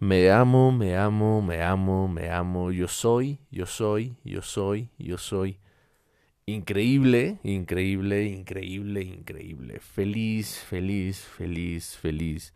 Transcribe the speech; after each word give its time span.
Me 0.00 0.30
amo, 0.30 0.70
me 0.70 0.96
amo, 0.96 1.42
me 1.42 1.60
amo, 1.60 2.06
me 2.06 2.30
amo. 2.30 2.70
Yo 2.70 2.86
soy, 2.86 3.40
yo 3.50 3.66
soy, 3.66 4.16
yo 4.22 4.42
soy, 4.42 4.90
yo 4.96 5.18
soy. 5.18 5.58
Increíble, 6.46 7.40
increíble, 7.42 8.26
increíble, 8.26 9.02
increíble. 9.02 9.80
Feliz, 9.80 10.60
feliz, 10.60 11.24
feliz, 11.24 11.96
feliz. 11.96 12.54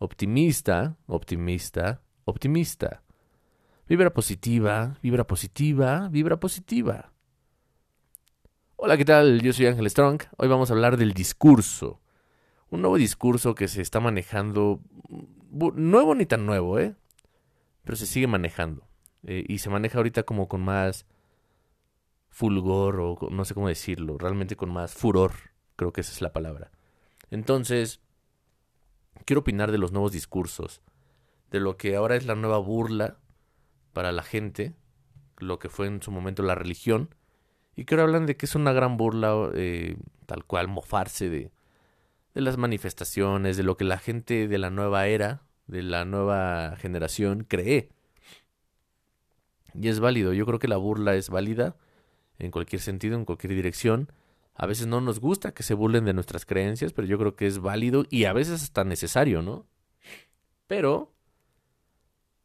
Optimista, 0.00 0.98
optimista, 1.06 2.02
optimista. 2.26 3.02
Vibra 3.88 4.12
positiva, 4.12 4.98
vibra 5.02 5.26
positiva, 5.26 6.10
vibra 6.10 6.38
positiva. 6.38 7.10
Hola, 8.76 8.98
¿qué 8.98 9.06
tal? 9.06 9.40
Yo 9.40 9.54
soy 9.54 9.64
Ángel 9.64 9.88
Strong. 9.88 10.24
Hoy 10.36 10.48
vamos 10.48 10.70
a 10.70 10.74
hablar 10.74 10.98
del 10.98 11.14
discurso. 11.14 12.02
Un 12.68 12.82
nuevo 12.82 12.98
discurso 12.98 13.54
que 13.54 13.66
se 13.66 13.80
está 13.80 13.98
manejando 13.98 14.82
nuevo 15.52 16.14
ni 16.14 16.26
tan 16.26 16.46
nuevo, 16.46 16.78
¿eh? 16.78 16.94
Pero 17.84 17.96
se 17.96 18.06
sigue 18.06 18.26
manejando. 18.26 18.86
Eh, 19.24 19.44
y 19.46 19.58
se 19.58 19.70
maneja 19.70 19.98
ahorita 19.98 20.24
como 20.24 20.48
con 20.48 20.62
más 20.62 21.06
fulgor 22.28 22.98
o 23.00 23.18
no 23.30 23.44
sé 23.44 23.54
cómo 23.54 23.68
decirlo, 23.68 24.18
realmente 24.18 24.56
con 24.56 24.72
más 24.72 24.94
furor, 24.94 25.32
creo 25.76 25.92
que 25.92 26.00
esa 26.00 26.12
es 26.12 26.22
la 26.22 26.32
palabra. 26.32 26.72
Entonces, 27.30 28.00
quiero 29.24 29.40
opinar 29.40 29.70
de 29.70 29.78
los 29.78 29.92
nuevos 29.92 30.12
discursos, 30.12 30.82
de 31.50 31.60
lo 31.60 31.76
que 31.76 31.94
ahora 31.94 32.16
es 32.16 32.26
la 32.26 32.34
nueva 32.34 32.58
burla 32.58 33.18
para 33.92 34.12
la 34.12 34.22
gente, 34.22 34.74
lo 35.36 35.58
que 35.58 35.68
fue 35.68 35.86
en 35.86 36.02
su 36.02 36.10
momento 36.10 36.42
la 36.42 36.54
religión, 36.54 37.14
y 37.76 37.84
que 37.84 37.94
ahora 37.94 38.04
hablan 38.04 38.26
de 38.26 38.36
que 38.36 38.46
es 38.46 38.54
una 38.54 38.72
gran 38.72 38.96
burla, 38.96 39.50
eh, 39.54 39.96
tal 40.26 40.44
cual, 40.44 40.68
mofarse 40.68 41.28
de, 41.28 41.52
de 42.34 42.40
las 42.40 42.56
manifestaciones, 42.56 43.56
de 43.56 43.62
lo 43.62 43.76
que 43.76 43.84
la 43.84 43.98
gente 43.98 44.48
de 44.48 44.58
la 44.58 44.70
nueva 44.70 45.06
era, 45.06 45.42
de 45.66 45.82
la 45.82 46.04
nueva 46.04 46.76
generación 46.76 47.44
cree. 47.44 47.90
Y 49.74 49.88
es 49.88 50.00
válido, 50.00 50.32
yo 50.32 50.46
creo 50.46 50.58
que 50.58 50.68
la 50.68 50.76
burla 50.76 51.14
es 51.14 51.30
válida 51.30 51.76
en 52.38 52.50
cualquier 52.50 52.80
sentido, 52.80 53.16
en 53.16 53.24
cualquier 53.24 53.54
dirección. 53.54 54.10
A 54.54 54.66
veces 54.66 54.86
no 54.86 55.00
nos 55.00 55.20
gusta 55.20 55.52
que 55.52 55.62
se 55.62 55.74
burlen 55.74 56.04
de 56.04 56.12
nuestras 56.12 56.44
creencias, 56.44 56.92
pero 56.92 57.08
yo 57.08 57.18
creo 57.18 57.36
que 57.36 57.46
es 57.46 57.58
válido 57.58 58.04
y 58.10 58.24
a 58.24 58.32
veces 58.32 58.62
hasta 58.62 58.84
necesario, 58.84 59.42
¿no? 59.42 59.66
Pero 60.66 61.14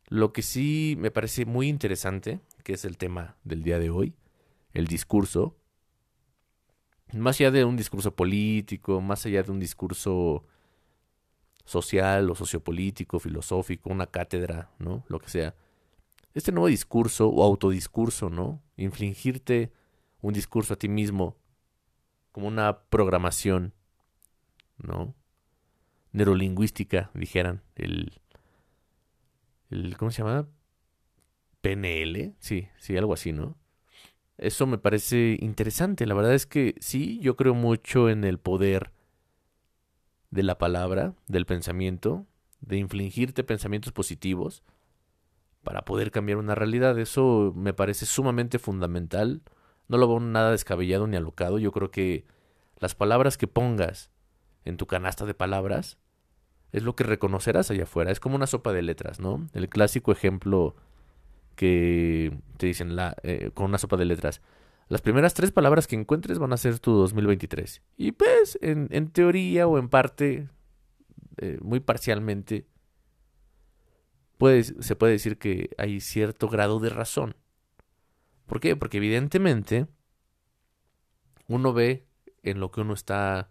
lo 0.08 0.32
que 0.32 0.42
sí 0.42 0.96
me 0.98 1.12
parece 1.12 1.46
muy 1.46 1.68
interesante, 1.68 2.40
que 2.64 2.74
es 2.74 2.86
el 2.86 2.98
tema 2.98 3.36
del 3.44 3.64
día 3.64 3.80
de 3.80 3.90
hoy, 3.90 4.16
el 4.74 4.88
discurso, 4.88 5.58
más 7.14 7.40
allá 7.40 7.52
de 7.52 7.66
un 7.66 7.78
discurso 7.78 8.16
político, 8.16 9.02
más 9.02 9.26
allá 9.26 9.44
de 9.44 9.52
un 9.52 9.60
discurso 9.60 10.46
social 11.64 12.30
o 12.30 12.36
sociopolítico, 12.36 13.20
filosófico, 13.20 13.90
una 13.90 14.08
cátedra, 14.08 14.72
¿no? 14.80 15.04
Lo 15.08 15.20
que 15.20 15.30
sea. 15.30 15.56
Este 16.34 16.52
nuevo 16.52 16.68
discurso 16.68 17.30
o 17.30 17.44
autodiscurso, 17.44 18.30
¿no? 18.30 18.62
Infligirte 18.78 19.72
un 20.22 20.34
discurso 20.34 20.74
a 20.74 20.78
ti 20.78 20.88
mismo 20.88 21.38
como 22.32 22.48
una 22.48 22.82
programación, 22.82 23.74
¿no? 24.78 25.16
Neurolingüística, 26.12 27.12
dijeran, 27.14 27.64
el, 27.76 28.14
el 29.70 29.98
¿cómo 29.98 30.12
se 30.12 30.24
llama? 30.24 30.48
PNL, 31.62 32.36
sí, 32.40 32.68
sí, 32.78 32.96
algo 32.96 33.14
así, 33.14 33.34
¿no? 33.34 33.58
Eso 34.38 34.68
me 34.68 34.78
parece 34.78 35.38
interesante. 35.40 36.06
La 36.06 36.14
verdad 36.14 36.34
es 36.34 36.46
que 36.46 36.76
sí, 36.80 37.20
yo 37.20 37.36
creo 37.36 37.54
mucho 37.54 38.10
en 38.10 38.24
el 38.24 38.38
poder 38.38 38.92
de 40.30 40.44
la 40.44 40.58
palabra, 40.58 41.14
del 41.28 41.46
pensamiento, 41.46 42.26
de 42.62 42.78
infligirte 42.78 43.44
pensamientos 43.44 43.92
positivos 43.92 44.64
para 45.64 45.84
poder 45.84 46.12
cambiar 46.12 46.38
una 46.38 46.56
realidad. 46.56 46.98
Eso 47.00 47.54
me 47.56 47.74
parece 47.74 48.06
sumamente 48.06 48.60
fundamental. 48.60 49.42
No 49.88 49.98
lo 49.98 50.08
veo 50.08 50.20
nada 50.20 50.52
descabellado 50.52 51.08
ni 51.08 51.18
alocado. 51.18 51.60
Yo 51.60 51.72
creo 51.72 51.92
que 51.92 52.26
las 52.80 52.94
palabras 52.94 53.38
que 53.38 53.48
pongas 53.48 54.12
en 54.66 54.78
tu 54.78 54.86
canasta 54.86 55.26
de 55.26 55.34
palabras 55.34 55.98
es 56.72 56.84
lo 56.84 56.96
que 56.96 57.04
reconocerás 57.04 57.72
allá 57.72 57.84
afuera. 57.84 58.12
Es 58.12 58.20
como 58.20 58.36
una 58.36 58.48
sopa 58.48 58.74
de 58.74 58.82
letras, 58.82 59.20
¿no? 59.20 59.48
El 59.54 59.70
clásico 59.70 60.12
ejemplo 60.12 60.76
que 61.58 62.40
te 62.58 62.68
dicen 62.68 62.96
la, 62.96 63.18
eh, 63.24 63.52
con 63.54 63.66
una 63.66 63.80
sopa 63.80 63.98
de 63.98 64.06
letras. 64.06 64.42
Las 64.88 65.02
primeras 65.02 65.34
tres 65.34 65.52
palabras 65.52 65.88
que 65.88 65.98
encuentres 65.98 66.40
van 66.40 66.54
a 66.54 66.58
ser 66.58 66.80
tu 66.80 66.94
2023. 66.94 67.82
Y 67.98 68.14
pues, 68.14 68.58
en, 68.62 68.88
en 68.92 69.10
teoría 69.10 69.68
o 69.68 69.78
en 69.80 69.90
parte, 69.90 70.48
eh, 71.38 71.58
muy 71.62 71.82
parcialmente, 71.82 72.68
se 74.80 74.96
puede 74.96 75.12
decir 75.14 75.40
que 75.40 75.72
hay 75.78 76.00
cierto 76.00 76.48
grado 76.48 76.80
de 76.80 76.90
razón. 76.90 77.36
¿Por 78.46 78.60
qué? 78.60 78.76
Porque 78.76 78.98
evidentemente 78.98 79.88
uno 81.48 81.74
ve 81.74 82.08
en 82.44 82.60
lo 82.60 82.72
que 82.72 82.82
uno 82.82 82.94
está, 82.94 83.50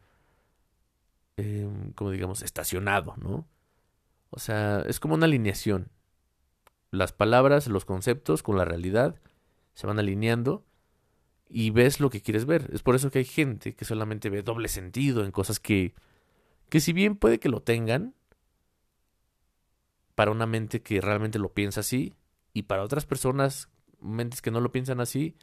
em, 1.37 1.93
como 1.93 2.13
digamos, 2.13 2.43
estacionado, 2.43 3.15
¿no? 3.17 3.49
O 4.31 4.39
sea, 4.39 4.83
es 4.87 5.01
como 5.01 5.15
una 5.17 5.27
alineación 5.27 5.91
las 6.97 7.13
palabras, 7.13 7.69
los 7.69 7.85
conceptos 7.85 8.43
con 8.43 8.57
la 8.57 8.65
realidad 8.65 9.21
se 9.75 9.87
van 9.87 9.99
alineando 9.99 10.65
y 11.49 11.71
ves 11.71 12.01
lo 12.01 12.11
que 12.11 12.23
quieres 12.23 12.45
ver. 12.47 12.71
Es 12.73 12.83
por 12.83 12.95
eso 12.95 13.11
que 13.11 13.21
hay 13.21 13.25
gente 13.25 13.75
que 13.75 13.85
solamente 13.85 14.31
ve 14.31 14.43
doble 14.43 14.69
sentido 14.69 15.25
en 15.25 15.31
cosas 15.31 15.61
que, 15.61 15.95
que 16.69 16.81
si 16.81 16.93
bien 16.93 17.17
puede 17.17 17.39
que 17.39 17.49
lo 17.49 17.61
tengan, 17.61 18.15
para 20.15 20.31
una 20.31 20.47
mente 20.47 20.83
que 20.83 21.01
realmente 21.01 21.39
lo 21.39 21.53
piensa 21.53 21.81
así, 21.81 22.15
y 22.53 22.63
para 22.63 22.83
otras 22.83 23.05
personas, 23.05 23.69
mentes 24.01 24.41
que 24.41 24.51
no 24.51 24.61
lo 24.61 24.73
piensan 24.73 25.01
así, 25.01 25.37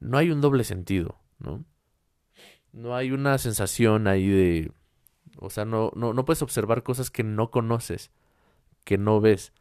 no 0.00 0.18
hay 0.18 0.30
un 0.30 0.40
doble 0.40 0.64
sentido, 0.64 1.18
¿no? 1.38 1.64
No 2.72 2.94
hay 2.96 3.12
una 3.12 3.38
sensación 3.38 4.08
ahí 4.08 4.28
de... 4.28 4.72
O 5.38 5.48
sea, 5.48 5.64
no, 5.64 5.92
no, 5.94 6.12
no 6.12 6.24
puedes 6.24 6.42
observar 6.42 6.82
cosas 6.82 7.10
que 7.10 7.22
no 7.22 7.50
conoces, 7.50 8.10
que 8.84 8.98
no 8.98 9.20
ves 9.20 9.52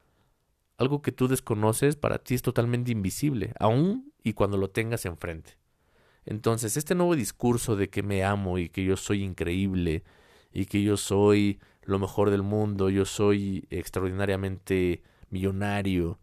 algo 0.78 1.02
que 1.02 1.12
tú 1.12 1.28
desconoces 1.28 1.96
para 1.96 2.20
ti 2.20 2.36
es 2.36 2.42
totalmente 2.42 2.92
invisible, 2.92 3.54
aún 3.60 4.12
y 4.24 4.34
cuando 4.34 4.58
lo 4.58 4.70
tengas 4.70 5.06
enfrente. 5.06 5.58
Entonces, 6.26 6.76
este 6.76 6.96
nuevo 6.96 7.16
discurso 7.16 7.76
de 7.76 7.90
que 7.90 8.04
me 8.04 8.24
amo 8.24 8.58
y 8.58 8.70
que 8.70 8.84
yo 8.84 8.98
soy 8.98 9.24
increíble 9.24 10.04
y 10.52 10.66
que 10.66 10.82
yo 10.82 10.98
soy 10.98 11.60
lo 11.84 12.00
mejor 12.00 12.32
del 12.32 12.42
mundo, 12.42 12.90
yo 12.90 13.06
soy 13.06 13.68
extraordinariamente 13.70 15.04
millonario, 15.30 16.20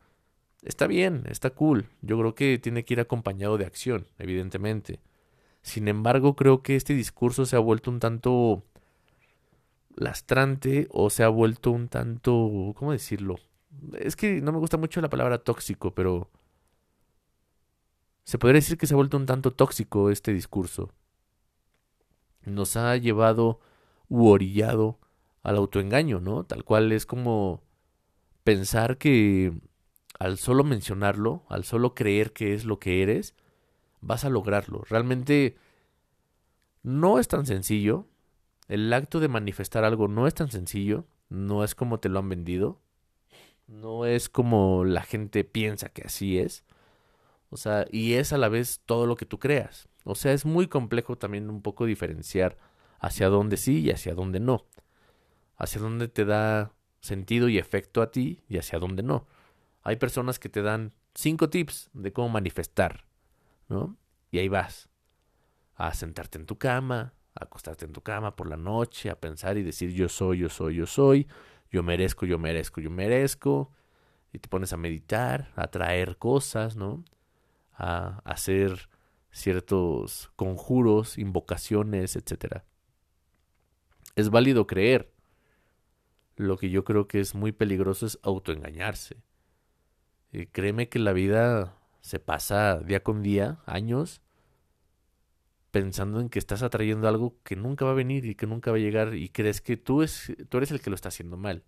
está 0.62 0.86
bien, 0.86 1.24
está 1.28 1.50
cool. 1.50 1.86
Yo 2.00 2.18
creo 2.18 2.34
que 2.34 2.58
tiene 2.58 2.84
que 2.84 2.94
ir 2.94 3.00
acompañado 3.00 3.58
de 3.58 3.66
acción, 3.66 4.06
evidentemente. 4.18 5.00
Sin 5.62 5.88
embargo, 5.88 6.34
creo 6.34 6.62
que 6.62 6.76
este 6.76 6.94
discurso 6.94 7.46
se 7.46 7.56
ha 7.56 7.60
vuelto 7.60 7.91
un 7.91 8.00
tanto 8.00 8.64
lastrante 9.94 10.88
o 10.91 11.10
se 11.10 11.22
ha 11.22 11.28
vuelto 11.28 11.70
un 11.70 11.88
tanto, 11.88 12.72
¿cómo 12.76 12.92
decirlo? 12.92 13.36
Es 13.99 14.16
que 14.16 14.41
no 14.41 14.53
me 14.53 14.59
gusta 14.59 14.77
mucho 14.77 15.00
la 15.00 15.10
palabra 15.10 15.38
tóxico, 15.38 15.94
pero 15.94 16.31
se 18.25 18.38
podría 18.38 18.60
decir 18.60 18.78
que 18.78 18.87
se 18.87 18.94
ha 18.94 18.97
vuelto 18.97 19.16
un 19.16 19.27
tanto 19.27 19.53
tóxico 19.53 20.10
este 20.10 20.33
discurso. 20.33 20.91
Nos 22.44 22.77
ha 22.77 22.97
llevado 22.97 23.60
u 24.09 24.27
orillado 24.28 24.99
al 25.43 25.56
autoengaño, 25.56 26.21
¿no? 26.21 26.44
Tal 26.44 26.65
cual 26.65 26.93
es 26.93 27.06
como 27.06 27.62
pensar 28.44 28.99
que 28.99 29.53
al 30.19 30.39
solo 30.39 30.65
mencionarlo, 30.65 31.44
al 31.49 31.65
solo 31.65 31.94
creer 31.94 32.33
que 32.33 32.54
es 32.54 32.65
lo 32.65 32.78
que 32.78 33.03
eres, 33.03 33.34
vas 34.00 34.25
a 34.25 34.31
lograrlo. 34.31 34.83
Realmente 34.89 35.56
no 36.83 37.19
es 37.19 37.28
tan 37.28 37.47
sencillo. 37.47 38.06
El 38.69 38.92
acto 38.92 39.21
de 39.21 39.28
manifestar 39.28 39.84
algo 39.84 40.09
no 40.09 40.27
es 40.27 40.34
tan 40.34 40.51
sencillo. 40.51 41.07
No 41.28 41.65
es 41.65 41.75
como 41.75 41.98
te 41.98 42.09
lo 42.09 42.18
han 42.18 42.28
vendido. 42.28 42.81
No 43.66 44.04
es 44.06 44.28
como 44.28 44.84
la 44.84 45.03
gente 45.03 45.44
piensa 45.44 45.88
que 45.88 46.03
así 46.03 46.38
es. 46.38 46.64
O 47.50 47.56
sea, 47.56 47.86
y 47.91 48.14
es 48.14 48.32
a 48.32 48.38
la 48.38 48.48
vez 48.48 48.80
todo 48.86 49.06
lo 49.06 49.16
que 49.16 49.26
tú 49.26 49.38
creas. 49.38 49.88
O 50.04 50.14
sea, 50.14 50.32
es 50.32 50.44
muy 50.44 50.68
complejo 50.68 51.16
también 51.16 51.50
un 51.50 51.62
poco 51.62 51.86
diferenciar 51.86 52.56
hacia 52.98 53.28
dónde 53.28 53.56
sí 53.56 53.80
y 53.80 53.91
hacia 53.91 54.14
dónde 54.14 54.41
no. 54.41 54.66
Hacia 55.56 55.80
dónde 55.80 56.09
te 56.09 56.24
da 56.24 56.72
sentido 57.00 57.48
y 57.48 57.59
efecto 57.59 58.00
a 58.00 58.10
ti 58.10 58.42
y 58.48 58.59
hacia 58.59 58.78
dónde 58.78 59.03
no. 59.03 59.26
Hay 59.82 59.97
personas 59.97 60.38
que 60.38 60.48
te 60.48 60.62
dan 60.62 60.92
cinco 61.15 61.50
tips 61.50 61.91
de 61.92 62.12
cómo 62.12 62.28
manifestar, 62.30 63.04
¿no? 63.68 63.97
Y 64.30 64.38
ahí 64.38 64.48
vas. 64.48 64.88
A 65.74 65.94
sentarte 65.94 66.38
en 66.38 66.47
tu 66.47 66.56
cama, 66.56 67.15
a 67.34 67.44
acostarte 67.44 67.84
en 67.84 67.92
tu 67.92 68.00
cama 68.00 68.36
por 68.36 68.48
la 68.48 68.56
noche, 68.56 69.10
a 69.10 69.20
pensar 69.20 69.58
y 69.58 69.62
decir 69.62 69.91
yo 69.92 70.08
soy, 70.08 70.38
yo 70.38 70.48
soy, 70.48 70.76
yo 70.76 70.86
soy 70.86 71.26
yo 71.72 71.83
merezco, 71.83 72.27
yo 72.27 72.39
merezco, 72.39 72.80
yo 72.80 72.91
merezco, 72.91 73.72
y 74.33 74.39
te 74.39 74.48
pones 74.48 74.72
a 74.72 74.77
meditar, 74.77 75.53
a 75.57 75.69
traer 75.69 76.19
cosas, 76.19 76.77
¿no? 76.77 77.04
A 77.72 78.21
hacer 78.24 78.91
ciertos 79.30 80.30
conjuros, 80.36 81.19
invocaciones, 81.19 82.16
etc. 82.16 82.63
Es 84.15 84.30
válido 84.30 84.66
creer. 84.66 85.10
lo 86.36 86.57
que 86.57 86.71
yo 86.71 86.83
creo 86.83 87.07
que 87.09 87.21
es 87.21 87.34
muy 87.34 87.53
peligroso 87.53 88.07
es 88.07 88.18
autoengañarse. 88.22 89.22
Y 90.33 90.47
créeme 90.47 90.89
que 90.89 90.98
la 90.98 91.13
vida 91.13 91.77
se 92.01 92.18
pasa 92.18 92.80
día 92.80 93.03
con 93.03 93.22
día, 93.22 93.60
años, 93.66 94.22
pensando 95.72 96.21
en 96.21 96.28
que 96.28 96.39
estás 96.39 96.63
atrayendo 96.63 97.09
algo 97.09 97.41
que 97.42 97.57
nunca 97.57 97.84
va 97.84 97.91
a 97.91 97.95
venir 97.95 98.27
y 98.27 98.36
que 98.36 98.47
nunca 98.47 98.71
va 98.71 98.77
a 98.77 98.80
llegar 98.80 99.15
y 99.15 99.30
crees 99.30 99.60
que 99.60 99.77
tú, 99.77 100.03
es, 100.03 100.33
tú 100.48 100.59
eres 100.59 100.71
el 100.71 100.80
que 100.80 100.91
lo 100.91 100.95
está 100.95 101.09
haciendo 101.09 101.36
mal. 101.36 101.65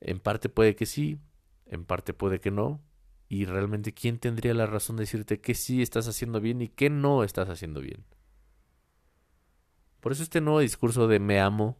En 0.00 0.18
parte 0.18 0.48
puede 0.48 0.74
que 0.74 0.86
sí, 0.86 1.18
en 1.66 1.84
parte 1.84 2.12
puede 2.12 2.40
que 2.40 2.50
no. 2.50 2.82
Y 3.28 3.44
realmente, 3.44 3.94
¿quién 3.94 4.18
tendría 4.18 4.54
la 4.54 4.66
razón 4.66 4.96
de 4.96 5.02
decirte 5.02 5.40
que 5.40 5.54
sí 5.54 5.82
estás 5.82 6.08
haciendo 6.08 6.40
bien 6.40 6.60
y 6.62 6.68
que 6.68 6.90
no 6.90 7.22
estás 7.22 7.48
haciendo 7.48 7.80
bien? 7.80 8.04
Por 10.00 10.10
eso 10.10 10.24
este 10.24 10.40
nuevo 10.40 10.58
discurso 10.58 11.06
de 11.06 11.20
me 11.20 11.40
amo, 11.40 11.78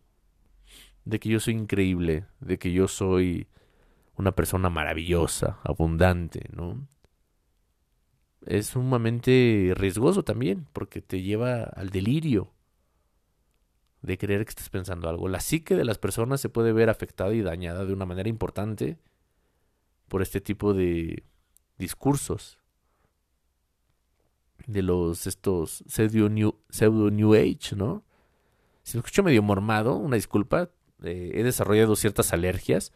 de 1.04 1.18
que 1.18 1.28
yo 1.28 1.40
soy 1.40 1.54
increíble, 1.54 2.26
de 2.38 2.58
que 2.58 2.70
yo 2.70 2.86
soy 2.86 3.48
una 4.16 4.30
persona 4.32 4.70
maravillosa, 4.70 5.58
abundante, 5.64 6.48
¿no? 6.52 6.86
Es 8.46 8.68
sumamente 8.68 9.72
riesgoso 9.76 10.22
también, 10.22 10.66
porque 10.72 11.02
te 11.02 11.22
lleva 11.22 11.64
al 11.64 11.90
delirio 11.90 12.52
de 14.02 14.16
creer 14.16 14.44
que 14.44 14.50
estás 14.50 14.70
pensando 14.70 15.08
algo. 15.08 15.28
La 15.28 15.40
psique 15.40 15.76
de 15.76 15.84
las 15.84 15.98
personas 15.98 16.40
se 16.40 16.48
puede 16.48 16.72
ver 16.72 16.88
afectada 16.88 17.34
y 17.34 17.42
dañada 17.42 17.84
de 17.84 17.92
una 17.92 18.06
manera 18.06 18.28
importante 18.28 18.98
por 20.08 20.22
este 20.22 20.40
tipo 20.40 20.72
de 20.72 21.24
discursos 21.78 22.58
de 24.66 24.82
los 24.82 25.26
estos 25.26 25.84
pseudo 25.86 26.28
new, 26.28 26.54
pseudo 26.68 27.10
new 27.10 27.34
age, 27.34 27.76
¿no? 27.76 28.04
Si 28.82 28.96
me 28.96 29.00
escucho 29.00 29.22
medio 29.22 29.42
mormado, 29.42 29.96
una 29.96 30.16
disculpa, 30.16 30.70
eh, 31.02 31.32
he 31.34 31.42
desarrollado 31.42 31.96
ciertas 31.96 32.32
alergias 32.32 32.92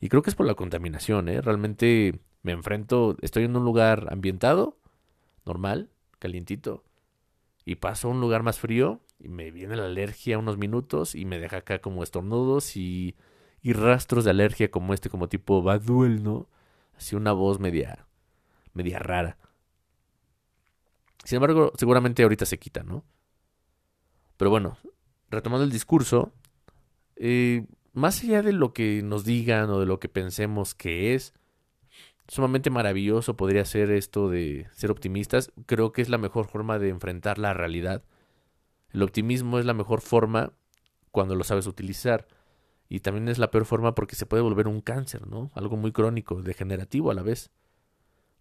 y 0.00 0.08
creo 0.08 0.22
que 0.22 0.30
es 0.30 0.36
por 0.36 0.46
la 0.46 0.54
contaminación, 0.54 1.28
¿eh? 1.28 1.40
Realmente 1.40 2.20
me 2.42 2.52
enfrento, 2.52 3.16
estoy 3.20 3.44
en 3.44 3.56
un 3.56 3.64
lugar 3.64 4.08
ambientado, 4.10 4.78
normal, 5.44 5.90
calientito, 6.18 6.84
y 7.64 7.76
paso 7.76 8.08
a 8.08 8.10
un 8.10 8.20
lugar 8.20 8.42
más 8.42 8.58
frío 8.58 9.00
y 9.18 9.28
me 9.28 9.50
viene 9.50 9.76
la 9.76 9.86
alergia 9.86 10.38
unos 10.38 10.56
minutos 10.56 11.14
y 11.14 11.24
me 11.24 11.38
deja 11.38 11.58
acá 11.58 11.80
como 11.80 12.02
estornudos 12.02 12.76
y, 12.76 13.16
y 13.62 13.72
rastros 13.72 14.24
de 14.24 14.30
alergia 14.30 14.70
como 14.70 14.94
este, 14.94 15.10
como 15.10 15.28
tipo 15.28 15.62
Baduel, 15.62 16.22
¿no? 16.22 16.48
Así 16.96 17.16
una 17.16 17.32
voz 17.32 17.58
media, 17.58 18.06
media 18.72 18.98
rara. 18.98 19.36
Sin 21.24 21.36
embargo, 21.36 21.72
seguramente 21.76 22.22
ahorita 22.22 22.46
se 22.46 22.58
quita, 22.58 22.82
¿no? 22.82 23.04
Pero 24.36 24.50
bueno, 24.50 24.78
retomando 25.30 25.64
el 25.64 25.70
discurso, 25.70 26.32
eh, 27.16 27.66
más 27.92 28.22
allá 28.22 28.42
de 28.42 28.52
lo 28.52 28.72
que 28.72 29.02
nos 29.02 29.24
digan 29.24 29.68
o 29.70 29.80
de 29.80 29.86
lo 29.86 29.98
que 29.98 30.08
pensemos 30.08 30.74
que 30.74 31.14
es, 31.14 31.34
sumamente 32.28 32.70
maravilloso 32.70 33.36
podría 33.36 33.64
ser 33.64 33.90
esto 33.90 34.28
de 34.28 34.68
ser 34.72 34.90
optimistas. 34.90 35.50
Creo 35.66 35.92
que 35.92 36.02
es 36.02 36.08
la 36.08 36.18
mejor 36.18 36.46
forma 36.46 36.78
de 36.78 36.90
enfrentar 36.90 37.38
la 37.38 37.54
realidad. 37.54 38.04
El 38.90 39.02
optimismo 39.02 39.58
es 39.58 39.64
la 39.64 39.74
mejor 39.74 40.00
forma 40.00 40.52
cuando 41.10 41.34
lo 41.34 41.44
sabes 41.44 41.66
utilizar. 41.66 42.28
Y 42.88 43.00
también 43.00 43.28
es 43.28 43.38
la 43.38 43.50
peor 43.50 43.64
forma 43.64 43.94
porque 43.94 44.16
se 44.16 44.26
puede 44.26 44.42
volver 44.42 44.68
un 44.68 44.80
cáncer, 44.80 45.26
¿no? 45.26 45.50
Algo 45.54 45.76
muy 45.76 45.92
crónico, 45.92 46.42
degenerativo 46.42 47.10
a 47.10 47.14
la 47.14 47.22
vez. 47.22 47.50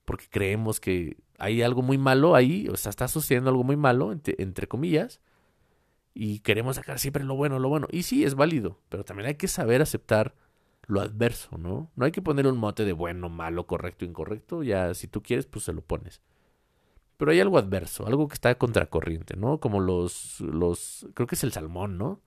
Porque 0.06 0.28
creemos 0.30 0.80
que 0.80 1.18
hay 1.38 1.62
algo 1.62 1.82
muy 1.82 1.98
malo 1.98 2.36
ahí, 2.36 2.68
o 2.70 2.78
sea, 2.78 2.90
está 2.90 3.08
sucediendo 3.10 3.50
algo 3.50 3.66
muy 3.66 3.76
malo, 3.76 4.14
entre 4.14 4.68
comillas, 4.68 5.20
y 6.14 6.40
queremos 6.40 6.78
sacar 6.78 6.98
siempre 6.98 7.26
lo 7.26 7.36
bueno, 7.36 7.60
lo 7.60 7.68
bueno. 7.68 7.88
Y 7.92 8.04
sí, 8.04 8.24
es 8.24 8.36
válido, 8.36 8.80
pero 8.88 9.04
también 9.04 9.28
hay 9.28 9.36
que 9.36 9.50
saber 9.50 9.82
aceptar 9.82 10.34
lo 10.88 11.02
adverso, 11.02 11.58
¿no? 11.58 11.92
No 11.96 12.06
hay 12.06 12.12
que 12.12 12.22
poner 12.22 12.48
un 12.48 12.58
mote 12.58 12.86
de 12.86 12.94
bueno, 12.94 13.30
malo, 13.30 13.68
correcto, 13.68 14.06
incorrecto, 14.06 14.64
ya 14.64 14.94
si 14.94 15.08
tú 15.08 15.22
quieres, 15.22 15.46
pues 15.46 15.66
se 15.66 15.74
lo 15.74 15.82
pones. 15.82 16.22
Pero 17.18 17.32
hay 17.32 17.40
algo 17.40 17.58
adverso, 17.58 18.08
algo 18.08 18.28
que 18.28 18.36
está 18.36 18.56
contracorriente, 18.56 19.36
¿no? 19.36 19.60
Como 19.60 19.80
los, 19.82 20.40
los, 20.40 21.08
creo 21.14 21.28
que 21.28 21.36
es 21.36 21.44
el 21.44 21.52
salmón, 21.52 21.98
¿no? 21.98 22.22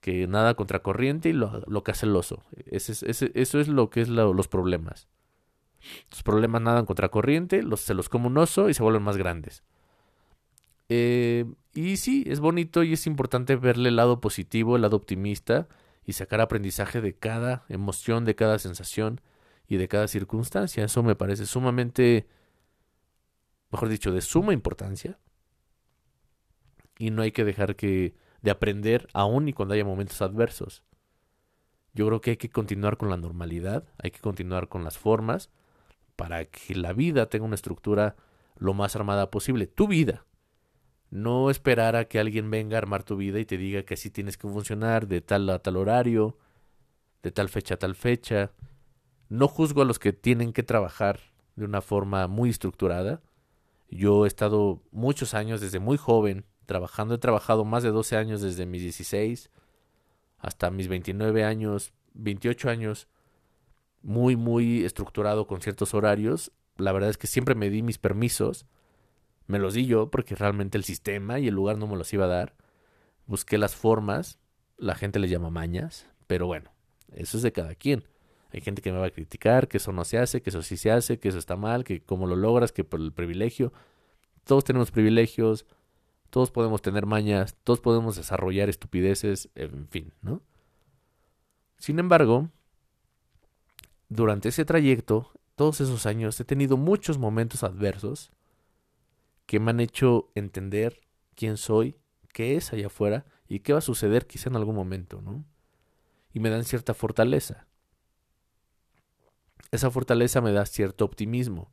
Que 0.00 0.26
nada 0.26 0.54
contracorriente 0.54 1.28
y 1.28 1.32
lo, 1.32 1.62
lo 1.66 1.84
que 1.84 1.90
hace 1.90 2.06
el 2.06 2.16
oso. 2.16 2.42
Ese, 2.66 2.92
ese, 2.92 3.30
eso 3.34 3.60
es 3.60 3.68
lo 3.68 3.90
que 3.90 4.00
es 4.00 4.08
los 4.08 4.48
problemas. 4.48 5.08
Los 6.10 6.22
problemas 6.22 6.62
nadan 6.62 6.86
contracorriente, 6.86 7.62
los, 7.62 7.80
se 7.80 7.94
los 7.94 8.08
come 8.08 8.28
un 8.28 8.38
oso 8.38 8.68
y 8.70 8.74
se 8.74 8.82
vuelven 8.82 9.02
más 9.02 9.16
grandes. 9.16 9.62
Eh, 10.88 11.44
y 11.74 11.96
sí, 11.96 12.24
es 12.26 12.40
bonito 12.40 12.84
y 12.84 12.92
es 12.92 13.06
importante 13.06 13.56
verle 13.56 13.90
el 13.90 13.96
lado 13.96 14.20
positivo, 14.20 14.76
el 14.76 14.82
lado 14.82 14.96
optimista 14.96 15.68
y 16.06 16.12
sacar 16.12 16.40
aprendizaje 16.40 17.00
de 17.00 17.14
cada 17.14 17.64
emoción, 17.68 18.24
de 18.24 18.36
cada 18.36 18.58
sensación 18.58 19.20
y 19.66 19.76
de 19.76 19.88
cada 19.88 20.06
circunstancia. 20.06 20.84
Eso 20.84 21.02
me 21.02 21.16
parece 21.16 21.46
sumamente, 21.46 22.28
mejor 23.70 23.88
dicho, 23.88 24.12
de 24.12 24.20
suma 24.20 24.52
importancia. 24.52 25.18
Y 26.98 27.10
no 27.10 27.22
hay 27.22 27.32
que 27.32 27.44
dejar 27.44 27.74
que 27.74 28.14
de 28.40 28.50
aprender 28.52 29.08
aún 29.12 29.48
y 29.48 29.52
cuando 29.52 29.74
haya 29.74 29.84
momentos 29.84 30.22
adversos. 30.22 30.84
Yo 31.92 32.06
creo 32.06 32.20
que 32.20 32.30
hay 32.30 32.36
que 32.36 32.50
continuar 32.50 32.96
con 32.96 33.10
la 33.10 33.16
normalidad, 33.16 33.84
hay 33.98 34.12
que 34.12 34.20
continuar 34.20 34.68
con 34.68 34.84
las 34.84 34.98
formas 34.98 35.50
para 36.14 36.44
que 36.44 36.74
la 36.74 36.92
vida 36.92 37.28
tenga 37.28 37.46
una 37.46 37.54
estructura 37.56 38.16
lo 38.56 38.74
más 38.74 38.94
armada 38.94 39.30
posible. 39.30 39.66
Tu 39.66 39.88
vida, 39.88 40.25
no 41.16 41.48
esperar 41.48 41.96
a 41.96 42.04
que 42.04 42.18
alguien 42.18 42.50
venga 42.50 42.76
a 42.76 42.78
armar 42.78 43.02
tu 43.02 43.16
vida 43.16 43.40
y 43.40 43.46
te 43.46 43.56
diga 43.56 43.84
que 43.84 43.94
así 43.94 44.10
tienes 44.10 44.36
que 44.36 44.48
funcionar 44.48 45.08
de 45.08 45.22
tal 45.22 45.48
a 45.48 45.58
tal 45.60 45.78
horario, 45.78 46.36
de 47.22 47.32
tal 47.32 47.48
fecha 47.48 47.74
a 47.74 47.78
tal 47.78 47.94
fecha. 47.94 48.52
No 49.30 49.48
juzgo 49.48 49.80
a 49.80 49.86
los 49.86 49.98
que 49.98 50.12
tienen 50.12 50.52
que 50.52 50.62
trabajar 50.62 51.20
de 51.56 51.64
una 51.64 51.80
forma 51.80 52.26
muy 52.28 52.50
estructurada. 52.50 53.22
Yo 53.88 54.26
he 54.26 54.28
estado 54.28 54.82
muchos 54.90 55.32
años 55.32 55.62
desde 55.62 55.78
muy 55.78 55.96
joven 55.96 56.44
trabajando, 56.66 57.14
he 57.14 57.18
trabajado 57.18 57.64
más 57.64 57.82
de 57.82 57.92
12 57.92 58.16
años 58.16 58.42
desde 58.42 58.66
mis 58.66 58.82
16 58.82 59.50
hasta 60.38 60.70
mis 60.70 60.88
29 60.88 61.44
años, 61.44 61.94
28 62.12 62.68
años, 62.68 63.08
muy, 64.02 64.36
muy 64.36 64.84
estructurado 64.84 65.46
con 65.46 65.62
ciertos 65.62 65.94
horarios. 65.94 66.52
La 66.76 66.92
verdad 66.92 67.08
es 67.08 67.16
que 67.16 67.26
siempre 67.26 67.54
me 67.54 67.70
di 67.70 67.80
mis 67.80 67.96
permisos 67.96 68.66
me 69.46 69.58
los 69.58 69.74
di 69.74 69.86
yo 69.86 70.10
porque 70.10 70.34
realmente 70.34 70.78
el 70.78 70.84
sistema 70.84 71.38
y 71.38 71.48
el 71.48 71.54
lugar 71.54 71.78
no 71.78 71.86
me 71.86 71.96
los 71.96 72.12
iba 72.12 72.24
a 72.24 72.28
dar. 72.28 72.54
Busqué 73.26 73.58
las 73.58 73.74
formas, 73.74 74.38
la 74.76 74.94
gente 74.94 75.18
le 75.18 75.28
llama 75.28 75.50
mañas, 75.50 76.08
pero 76.26 76.46
bueno, 76.46 76.70
eso 77.12 77.36
es 77.36 77.42
de 77.42 77.52
cada 77.52 77.74
quien. 77.74 78.04
Hay 78.52 78.60
gente 78.60 78.82
que 78.82 78.92
me 78.92 78.98
va 78.98 79.06
a 79.06 79.10
criticar 79.10 79.68
que 79.68 79.78
eso 79.78 79.92
no 79.92 80.04
se 80.04 80.18
hace, 80.18 80.42
que 80.42 80.50
eso 80.50 80.62
sí 80.62 80.76
se 80.76 80.90
hace, 80.90 81.18
que 81.18 81.28
eso 81.28 81.38
está 81.38 81.56
mal, 81.56 81.84
que 81.84 82.02
cómo 82.02 82.26
lo 82.26 82.36
logras, 82.36 82.72
que 82.72 82.84
por 82.84 83.00
el 83.00 83.12
privilegio. 83.12 83.72
Todos 84.44 84.64
tenemos 84.64 84.90
privilegios, 84.90 85.66
todos 86.30 86.50
podemos 86.50 86.82
tener 86.82 87.06
mañas, 87.06 87.56
todos 87.64 87.80
podemos 87.80 88.16
desarrollar 88.16 88.68
estupideces, 88.68 89.50
en 89.54 89.88
fin, 89.88 90.12
¿no? 90.22 90.42
Sin 91.78 91.98
embargo, 91.98 92.50
durante 94.08 94.48
ese 94.48 94.64
trayecto, 94.64 95.32
todos 95.56 95.80
esos 95.80 96.06
años, 96.06 96.38
he 96.40 96.44
tenido 96.44 96.76
muchos 96.76 97.18
momentos 97.18 97.64
adversos 97.64 98.30
que 99.46 99.60
me 99.60 99.70
han 99.70 99.80
hecho 99.80 100.30
entender 100.34 101.00
quién 101.34 101.56
soy, 101.56 101.96
qué 102.32 102.56
es 102.56 102.72
allá 102.72 102.88
afuera 102.88 103.24
y 103.48 103.60
qué 103.60 103.72
va 103.72 103.78
a 103.78 103.82
suceder 103.82 104.26
quizá 104.26 104.50
en 104.50 104.56
algún 104.56 104.74
momento, 104.74 105.22
¿no? 105.22 105.44
Y 106.32 106.40
me 106.40 106.50
dan 106.50 106.64
cierta 106.64 106.92
fortaleza. 106.92 107.66
Esa 109.70 109.90
fortaleza 109.90 110.40
me 110.40 110.52
da 110.52 110.66
cierto 110.66 111.04
optimismo. 111.04 111.70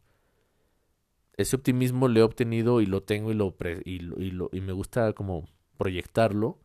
Ese 1.36 1.56
optimismo 1.56 2.08
lo 2.08 2.20
he 2.20 2.24
obtenido 2.24 2.80
y 2.80 2.86
lo 2.86 3.02
tengo 3.02 3.32
y, 3.32 3.34
lo, 3.34 4.50
y, 4.52 4.62
me 4.62 4.72
gusta 4.72 5.14
como 5.14 5.50
proyectarlo 5.78 6.60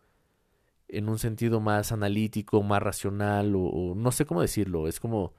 en 0.88 1.08
un 1.08 1.18
sentido 1.18 1.60
más 1.60 1.90
analítico, 1.90 2.62
más 2.62 2.82
racional 2.82 3.54
o, 3.56 3.94
no 3.96 4.12
sé 4.12 4.26
cómo 4.26 4.42
decirlo. 4.42 4.86
Es 4.86 5.00
como 5.00 5.32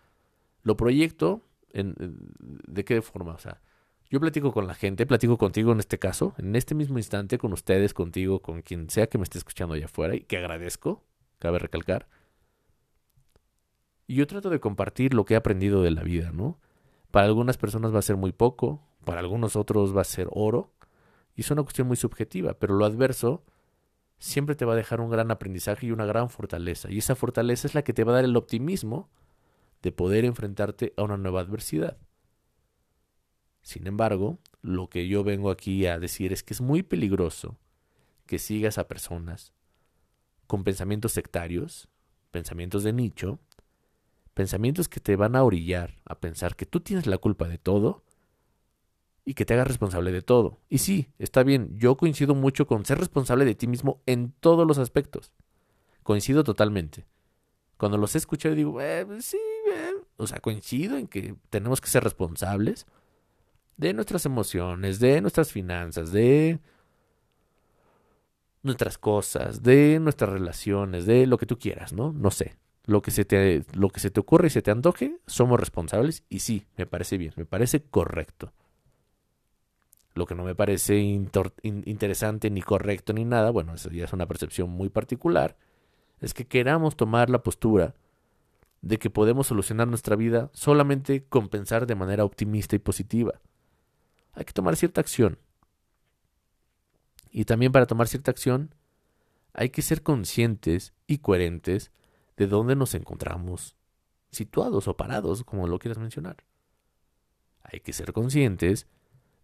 lo 0.63 0.75
proyecto 0.75 1.45
en, 1.71 1.95
de 1.99 2.83
qué 2.83 3.01
forma, 3.01 3.33
o 3.33 3.39
sea, 3.39 3.61
yo 4.09 4.19
platico 4.19 4.51
con 4.51 4.65
la 4.65 4.73
gente, 4.73 5.05
platico 5.05 5.37
contigo 5.37 5.71
en 5.71 5.79
este 5.79 5.99
caso, 5.99 6.33
en 6.37 6.55
este 6.55 6.73
mismo 6.73 6.97
instante, 6.97 7.37
con 7.37 7.53
ustedes, 7.53 7.93
contigo, 7.93 8.41
con 8.41 8.61
quien 8.63 8.89
sea 8.89 9.07
que 9.07 9.19
me 9.19 9.23
esté 9.23 9.37
escuchando 9.37 9.75
allá 9.75 9.85
afuera 9.85 10.15
y 10.15 10.21
que 10.21 10.37
agradezco, 10.37 11.03
cabe 11.37 11.59
recalcar. 11.59 12.07
Y 14.07 14.15
yo 14.15 14.25
trato 14.25 14.49
de 14.49 14.59
compartir 14.59 15.13
lo 15.13 15.25
que 15.25 15.35
he 15.35 15.37
aprendido 15.37 15.83
de 15.83 15.91
la 15.91 16.01
vida, 16.01 16.31
¿no? 16.31 16.59
Para 17.11 17.27
algunas 17.27 17.57
personas 17.57 17.93
va 17.93 17.99
a 17.99 18.03
ser 18.03 18.17
muy 18.17 18.31
poco, 18.31 18.81
para 19.05 19.19
algunos 19.19 19.55
otros 19.55 19.95
va 19.95 20.01
a 20.01 20.05
ser 20.05 20.27
oro, 20.31 20.73
y 21.35 21.41
es 21.41 21.51
una 21.51 21.61
cuestión 21.61 21.87
muy 21.87 21.95
subjetiva, 21.95 22.55
pero 22.55 22.73
lo 22.73 22.85
adverso 22.85 23.43
siempre 24.17 24.55
te 24.55 24.65
va 24.65 24.73
a 24.73 24.75
dejar 24.75 25.01
un 25.01 25.11
gran 25.11 25.29
aprendizaje 25.29 25.85
y 25.85 25.91
una 25.91 26.05
gran 26.05 26.31
fortaleza, 26.31 26.91
y 26.91 26.97
esa 26.97 27.15
fortaleza 27.15 27.67
es 27.67 27.75
la 27.75 27.83
que 27.83 27.93
te 27.93 28.03
va 28.03 28.13
a 28.13 28.15
dar 28.15 28.25
el 28.25 28.35
optimismo 28.35 29.11
de 29.83 29.91
poder 29.91 30.25
enfrentarte 30.25 30.93
a 30.97 31.03
una 31.03 31.17
nueva 31.17 31.41
adversidad. 31.41 31.97
Sin 33.61 33.87
embargo, 33.87 34.39
lo 34.61 34.89
que 34.89 35.07
yo 35.07 35.23
vengo 35.23 35.51
aquí 35.51 35.85
a 35.85 35.99
decir 35.99 36.33
es 36.33 36.43
que 36.43 36.53
es 36.53 36.61
muy 36.61 36.83
peligroso 36.83 37.57
que 38.25 38.39
sigas 38.39 38.77
a 38.77 38.87
personas 38.87 39.53
con 40.47 40.63
pensamientos 40.63 41.11
sectarios, 41.11 41.89
pensamientos 42.31 42.83
de 42.83 42.93
nicho, 42.93 43.39
pensamientos 44.33 44.87
que 44.87 44.99
te 44.99 45.15
van 45.15 45.35
a 45.35 45.43
orillar 45.43 46.01
a 46.05 46.19
pensar 46.19 46.55
que 46.55 46.65
tú 46.65 46.79
tienes 46.79 47.07
la 47.07 47.17
culpa 47.17 47.47
de 47.47 47.57
todo 47.57 48.03
y 49.25 49.33
que 49.33 49.45
te 49.45 49.53
hagas 49.53 49.67
responsable 49.67 50.11
de 50.11 50.21
todo. 50.21 50.59
Y 50.69 50.79
sí, 50.79 51.11
está 51.19 51.43
bien, 51.43 51.77
yo 51.77 51.97
coincido 51.97 52.33
mucho 52.35 52.65
con 52.65 52.85
ser 52.85 52.97
responsable 52.97 53.45
de 53.45 53.55
ti 53.55 53.67
mismo 53.67 54.01
en 54.05 54.31
todos 54.39 54.65
los 54.65 54.77
aspectos. 54.77 55.31
Coincido 56.03 56.43
totalmente. 56.43 57.05
Cuando 57.77 57.97
los 57.97 58.15
he 58.15 58.17
escuchado 58.17 58.55
digo, 58.55 58.81
eh, 58.81 59.05
pues 59.05 59.25
sí, 59.25 59.37
eh". 59.71 59.93
o 60.17 60.25
sea, 60.25 60.39
coincido 60.39 60.97
en 60.97 61.07
que 61.07 61.35
tenemos 61.49 61.79
que 61.79 61.89
ser 61.89 62.03
responsables 62.03 62.87
de 63.79 63.93
nuestras 63.93 64.25
emociones, 64.25 64.99
de 64.99 65.21
nuestras 65.21 65.53
finanzas, 65.53 66.11
de 66.11 66.59
nuestras 68.61 68.97
cosas, 68.97 69.63
de 69.63 69.99
nuestras 70.01 70.31
relaciones, 70.31 71.05
de 71.05 71.25
lo 71.25 71.37
que 71.37 71.45
tú 71.45 71.57
quieras, 71.57 71.93
¿no? 71.93 72.11
No 72.11 72.29
sé. 72.29 72.57
Lo 72.83 73.01
que 73.01 73.11
se 73.11 73.23
te, 73.23 73.63
lo 73.73 73.89
que 73.89 74.01
se 74.01 74.11
te 74.11 74.19
ocurre 74.19 74.47
y 74.47 74.49
se 74.49 74.61
te 74.61 74.71
antoje, 74.71 75.17
somos 75.27 75.57
responsables 75.57 76.23
y 76.27 76.39
sí, 76.39 76.65
me 76.75 76.87
parece 76.87 77.17
bien, 77.17 77.31
me 77.37 77.45
parece 77.45 77.81
correcto. 77.81 78.51
Lo 80.13 80.25
que 80.25 80.35
no 80.35 80.43
me 80.43 80.55
parece 80.55 80.97
interesante 80.97 82.49
ni 82.49 82.61
correcto 82.61 83.13
ni 83.13 83.23
nada, 83.23 83.49
bueno, 83.49 83.75
eso 83.75 83.89
ya 83.91 84.03
es 84.03 84.11
una 84.11 84.27
percepción 84.27 84.69
muy 84.71 84.89
particular, 84.89 85.55
es 86.19 86.33
que 86.33 86.47
queramos 86.47 86.97
tomar 86.97 87.29
la 87.29 87.43
postura 87.43 87.95
de 88.81 88.97
que 88.97 89.09
podemos 89.09 89.47
solucionar 89.47 89.87
nuestra 89.87 90.17
vida 90.17 90.49
solamente 90.51 91.23
con 91.23 91.47
pensar 91.47 91.85
de 91.85 91.95
manera 91.95 92.25
optimista 92.25 92.75
y 92.75 92.79
positiva. 92.79 93.39
Hay 94.33 94.45
que 94.45 94.53
tomar 94.53 94.75
cierta 94.75 95.01
acción, 95.01 95.39
y 97.31 97.45
también 97.45 97.71
para 97.71 97.85
tomar 97.85 98.07
cierta 98.07 98.31
acción 98.31 98.73
hay 99.53 99.69
que 99.69 99.81
ser 99.81 100.03
conscientes 100.03 100.93
y 101.07 101.19
coherentes 101.19 101.91
de 102.37 102.47
dónde 102.47 102.75
nos 102.75 102.95
encontramos 102.95 103.75
situados 104.31 104.87
o 104.87 104.95
parados, 104.95 105.43
como 105.43 105.67
lo 105.67 105.79
quieras 105.79 105.97
mencionar. 105.97 106.37
Hay 107.61 107.79
que 107.81 107.93
ser 107.93 108.13
conscientes 108.13 108.87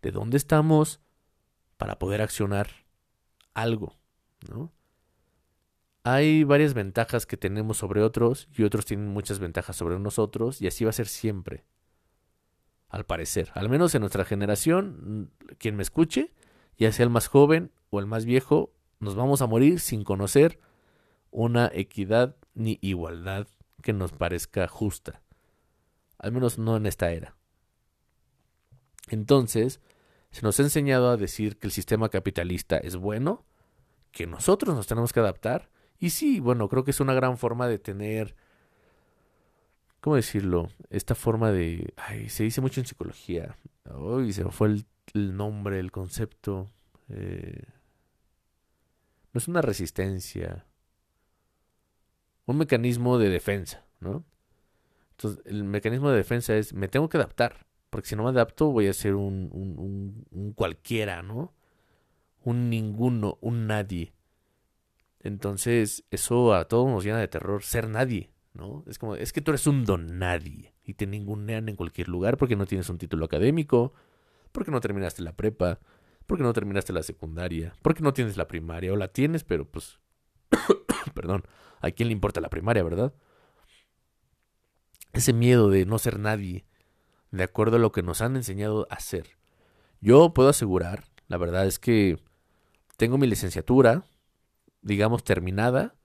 de 0.02 0.12
dónde 0.12 0.38
estamos 0.38 1.00
para 1.78 2.00
poder 2.00 2.22
accionar 2.22 2.70
algo. 3.54 3.98
Hay 6.04 6.44
varias 6.44 6.74
ventajas 6.74 7.26
que 7.26 7.38
tenemos 7.38 7.78
sobre 7.78 8.04
otros 8.04 8.48
y 8.56 8.64
otros 8.64 8.86
tienen 8.86 9.08
muchas 9.08 9.40
ventajas 9.40 9.76
sobre 9.76 10.00
nosotros 10.00 10.62
y 10.62 10.68
así 10.68 10.84
va 10.84 10.92
a 10.92 10.94
ser 10.94 11.08
siempre. 11.08 11.66
Al 12.90 13.06
parecer, 13.06 13.52
al 13.56 13.70
menos 13.70 13.94
en 13.96 14.02
nuestra 14.02 14.26
generación, 14.26 15.32
quien 15.58 15.76
me 15.76 15.84
escuche 15.84 16.32
ya 16.78 16.92
sea 16.92 17.04
el 17.04 17.10
más 17.10 17.28
joven 17.28 17.72
o 17.90 18.00
el 18.00 18.06
más 18.06 18.26
viejo, 18.26 18.74
nos 19.00 19.16
vamos 19.16 19.42
a 19.42 19.48
morir 19.48 19.80
sin 19.80 20.04
conocer 20.04 20.60
una 21.32 21.70
equidad 21.74 22.36
ni 22.54 22.80
igualdad 22.82 23.48
que 23.82 23.94
nos 23.94 24.12
parezca 24.12 24.68
justa. 24.68 25.22
Al 26.18 26.32
menos 26.32 26.58
no 26.58 26.78
en 26.78 26.86
esta 26.86 27.12
era. 27.12 27.36
Entonces, 29.10 29.82
se 30.32 30.42
nos 30.42 30.60
ha 30.60 30.64
enseñado 30.64 31.10
a 31.10 31.18
decir 31.18 31.58
que 31.58 31.68
el 31.68 31.72
sistema 31.72 32.10
capitalista 32.10 32.78
es 32.78 32.96
bueno, 32.96 33.46
que 34.12 34.28
nosotros 34.28 34.76
nos 34.76 34.88
tenemos 34.88 35.14
que 35.14 35.20
adaptar. 35.20 35.70
Y 36.00 36.10
sí, 36.10 36.40
bueno, 36.40 36.68
creo 36.68 36.84
que 36.84 36.92
es 36.92 37.00
una 37.00 37.14
gran 37.14 37.38
forma 37.38 37.68
de 37.68 37.80
tener, 37.80 38.36
¿cómo 40.06 40.18
decirlo? 40.18 40.70
Esta 40.92 41.16
forma 41.16 41.52
de... 41.52 41.92
Ay, 41.98 42.30
se 42.30 42.44
dice 42.44 42.62
mucho 42.62 42.80
en 42.80 42.86
psicología. 42.86 43.58
Uy, 43.92 44.34
se 44.34 44.46
fue 44.52 44.68
el 44.68 45.36
nombre, 45.36 45.80
el 45.80 45.92
concepto. 45.92 46.70
Eh, 47.10 47.64
no 49.34 49.40
es 49.40 49.48
una 49.48 49.64
resistencia. 49.64 50.68
Un 52.46 52.60
mecanismo 52.60 53.18
de 53.18 53.30
defensa, 53.30 53.84
¿no? 54.00 54.24
Entonces, 55.10 55.44
el 55.48 55.64
mecanismo 55.64 56.12
de 56.12 56.18
defensa 56.18 56.56
es, 56.56 56.76
me 56.76 56.88
tengo 56.88 57.10
que 57.10 57.18
adaptar, 57.18 57.66
porque 57.90 58.10
si 58.10 58.16
no 58.16 58.26
me 58.26 58.30
adapto 58.30 58.68
voy 58.68 58.86
a 58.86 58.94
ser 58.94 59.16
un, 59.16 59.50
un, 60.32 60.54
cualquiera, 60.54 61.24
¿no? 61.24 61.52
Un 62.44 62.70
ninguno, 62.70 63.40
un 63.42 63.66
nadie. 63.66 64.14
Entonces, 65.22 66.04
eso 66.12 66.54
a 66.54 66.68
todos 66.68 66.88
nos 66.92 67.04
llena 67.04 67.18
de 67.18 67.28
terror, 67.28 67.64
ser 67.64 67.90
nadie, 67.90 68.35
¿no? 68.56 68.84
Es 68.88 68.98
como, 68.98 69.16
es 69.16 69.34
que 69.34 69.42
tú 69.42 69.52
eres 69.52 69.68
un 69.68 69.86
don 69.86 70.18
nadie 70.18 70.74
y 70.84 70.94
te 70.94 71.06
ningunean 71.06 71.70
en 71.70 71.76
cualquier 71.76 72.08
lugar 72.08 72.38
porque 72.38 72.56
no 72.56 72.66
tienes 72.66 72.90
un 72.90 72.98
título 72.98 73.26
académico, 73.26 73.94
porque 74.52 74.72
no 74.72 74.82
terminaste 74.82 75.22
la 75.22 75.34
prepa, 75.36 75.80
porque 76.26 76.44
no 76.44 76.54
terminaste 76.54 76.94
la 76.94 77.04
secundaria, 77.04 77.74
porque 77.82 78.02
no 78.02 78.14
tienes 78.14 78.38
la 78.38 78.48
primaria, 78.48 78.94
o 78.94 78.96
la 78.96 79.10
tienes, 79.10 79.44
pero 79.44 79.70
pues, 79.70 80.00
perdón, 81.14 81.44
¿a 81.82 81.92
quién 81.92 82.10
le 82.10 82.14
importa 82.14 82.42
la 82.42 82.50
primaria, 82.50 82.84
verdad? 82.84 83.14
Ese 85.14 85.34
miedo 85.34 85.70
de 85.70 85.86
no 85.86 86.00
ser 86.00 86.20
nadie, 86.20 86.66
de 87.32 87.44
acuerdo 87.44 87.78
a 87.78 87.80
lo 87.80 87.92
que 87.92 88.04
nos 88.04 88.22
han 88.22 88.36
enseñado 88.36 88.88
a 88.90 89.00
ser. 89.00 89.28
Yo 90.02 90.34
puedo 90.34 90.50
asegurar, 90.50 91.04
la 91.28 91.38
verdad 91.38 91.66
es 91.66 91.80
que 91.80 92.20
tengo 92.98 93.18
mi 93.18 93.28
licenciatura, 93.28 94.06
digamos, 94.82 95.24
terminada, 95.24 95.96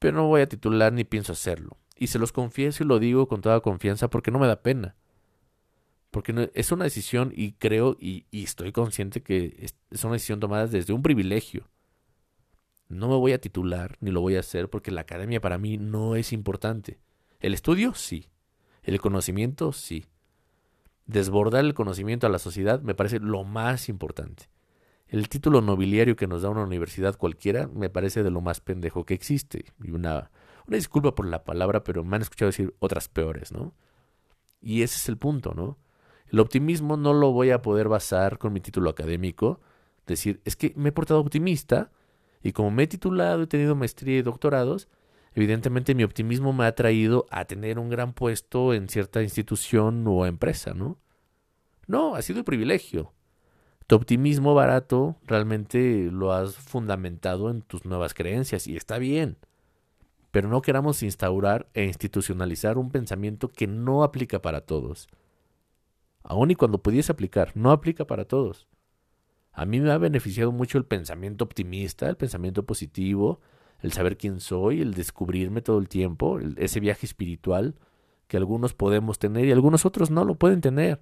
pero 0.00 0.16
no 0.16 0.26
voy 0.26 0.40
a 0.40 0.48
titular 0.48 0.92
ni 0.92 1.04
pienso 1.04 1.32
hacerlo. 1.32 1.76
Y 1.94 2.08
se 2.08 2.18
los 2.18 2.32
confieso 2.32 2.82
y 2.82 2.86
lo 2.86 2.98
digo 2.98 3.28
con 3.28 3.42
toda 3.42 3.60
confianza 3.60 4.08
porque 4.08 4.30
no 4.30 4.40
me 4.40 4.48
da 4.48 4.62
pena. 4.62 4.96
Porque 6.10 6.50
es 6.54 6.72
una 6.72 6.84
decisión 6.84 7.32
y 7.36 7.52
creo 7.52 7.96
y, 8.00 8.24
estoy 8.32 8.72
consciente 8.72 9.22
que 9.22 9.54
es, 9.90 10.04
una 10.04 10.14
decisión 10.14 10.40
tomada 10.40 10.66
desde 10.66 10.94
un 10.94 11.02
privilegio. 11.02 11.68
No 12.88 13.08
me 13.08 13.14
voy 13.16 13.32
a 13.32 13.40
titular 13.40 13.98
ni 14.00 14.10
lo 14.10 14.22
voy 14.22 14.36
a 14.36 14.40
hacer 14.40 14.70
porque 14.70 14.90
la 14.90 15.02
academia 15.02 15.40
para 15.40 15.58
mí 15.58 15.76
no 15.76 16.16
es 16.16 16.32
importante. 16.32 16.98
El 17.38 17.52
estudio 17.52 17.94
sí. 17.94 18.30
El 18.82 18.98
conocimiento 19.00 19.72
sí. 19.72 20.06
Desbordar 21.04 21.64
el 21.66 21.74
conocimiento 21.74 22.26
a 22.26 22.30
la 22.30 22.38
sociedad 22.38 22.80
me 22.80 22.94
parece 22.94 23.20
lo 23.20 23.44
más 23.44 23.90
importante. 23.90 24.48
El 25.10 25.28
título 25.28 25.60
nobiliario 25.60 26.14
que 26.14 26.28
nos 26.28 26.42
da 26.42 26.50
una 26.50 26.62
universidad 26.62 27.16
cualquiera 27.16 27.66
me 27.66 27.90
parece 27.90 28.22
de 28.22 28.30
lo 28.30 28.40
más 28.40 28.60
pendejo 28.60 29.04
que 29.04 29.14
existe. 29.14 29.64
Y 29.82 29.90
una, 29.90 30.30
una 30.68 30.76
disculpa 30.76 31.16
por 31.16 31.26
la 31.26 31.42
palabra, 31.42 31.82
pero 31.82 32.04
me 32.04 32.14
han 32.14 32.22
escuchado 32.22 32.50
decir 32.50 32.76
otras 32.78 33.08
peores, 33.08 33.50
¿no? 33.50 33.74
Y 34.60 34.82
ese 34.82 34.96
es 34.96 35.08
el 35.08 35.18
punto, 35.18 35.52
¿no? 35.52 35.78
El 36.28 36.38
optimismo 36.38 36.96
no 36.96 37.12
lo 37.12 37.32
voy 37.32 37.50
a 37.50 37.60
poder 37.60 37.88
basar 37.88 38.38
con 38.38 38.52
mi 38.52 38.60
título 38.60 38.88
académico. 38.88 39.60
Decir, 40.06 40.40
es 40.44 40.54
que 40.54 40.72
me 40.76 40.90
he 40.90 40.92
portado 40.92 41.18
optimista 41.18 41.90
y 42.40 42.52
como 42.52 42.70
me 42.70 42.84
he 42.84 42.86
titulado, 42.86 43.42
he 43.42 43.46
tenido 43.48 43.74
maestría 43.74 44.18
y 44.18 44.22
doctorados, 44.22 44.88
evidentemente 45.34 45.96
mi 45.96 46.04
optimismo 46.04 46.52
me 46.52 46.66
ha 46.66 46.74
traído 46.76 47.26
a 47.30 47.46
tener 47.46 47.80
un 47.80 47.90
gran 47.90 48.12
puesto 48.12 48.74
en 48.74 48.88
cierta 48.88 49.24
institución 49.24 50.04
o 50.06 50.24
empresa, 50.24 50.72
¿no? 50.72 51.00
No, 51.88 52.14
ha 52.14 52.22
sido 52.22 52.38
el 52.38 52.44
privilegio. 52.44 53.12
Tu 53.90 53.96
optimismo 53.96 54.54
barato 54.54 55.16
realmente 55.26 56.08
lo 56.12 56.32
has 56.32 56.54
fundamentado 56.54 57.50
en 57.50 57.60
tus 57.60 57.84
nuevas 57.84 58.14
creencias 58.14 58.68
y 58.68 58.76
está 58.76 58.98
bien. 58.98 59.36
Pero 60.30 60.48
no 60.48 60.62
queramos 60.62 61.02
instaurar 61.02 61.68
e 61.74 61.84
institucionalizar 61.84 62.78
un 62.78 62.92
pensamiento 62.92 63.48
que 63.48 63.66
no 63.66 64.04
aplica 64.04 64.40
para 64.40 64.60
todos 64.60 65.08
aun 66.22 66.50
y 66.50 66.54
cuando 66.54 66.82
pudiese 66.82 67.12
aplicar, 67.12 67.52
no 67.56 67.70
aplica 67.70 68.06
para 68.06 68.24
todos. 68.24 68.68
A 69.52 69.64
mí 69.66 69.80
me 69.80 69.90
ha 69.90 69.98
beneficiado 69.98 70.52
mucho 70.52 70.78
el 70.78 70.84
pensamiento 70.84 71.44
optimista, 71.44 72.08
el 72.08 72.16
pensamiento 72.16 72.64
positivo, 72.64 73.40
el 73.80 73.92
saber 73.92 74.16
quién 74.16 74.40
soy, 74.40 74.80
el 74.80 74.94
descubrirme 74.94 75.62
todo 75.62 75.78
el 75.78 75.88
tiempo, 75.88 76.38
ese 76.56 76.80
viaje 76.80 77.06
espiritual 77.06 77.74
que 78.28 78.36
algunos 78.36 78.74
podemos 78.74 79.18
tener 79.18 79.46
y 79.46 79.52
algunos 79.52 79.84
otros 79.84 80.10
no 80.10 80.24
lo 80.24 80.36
pueden 80.36 80.60
tener. 80.60 81.00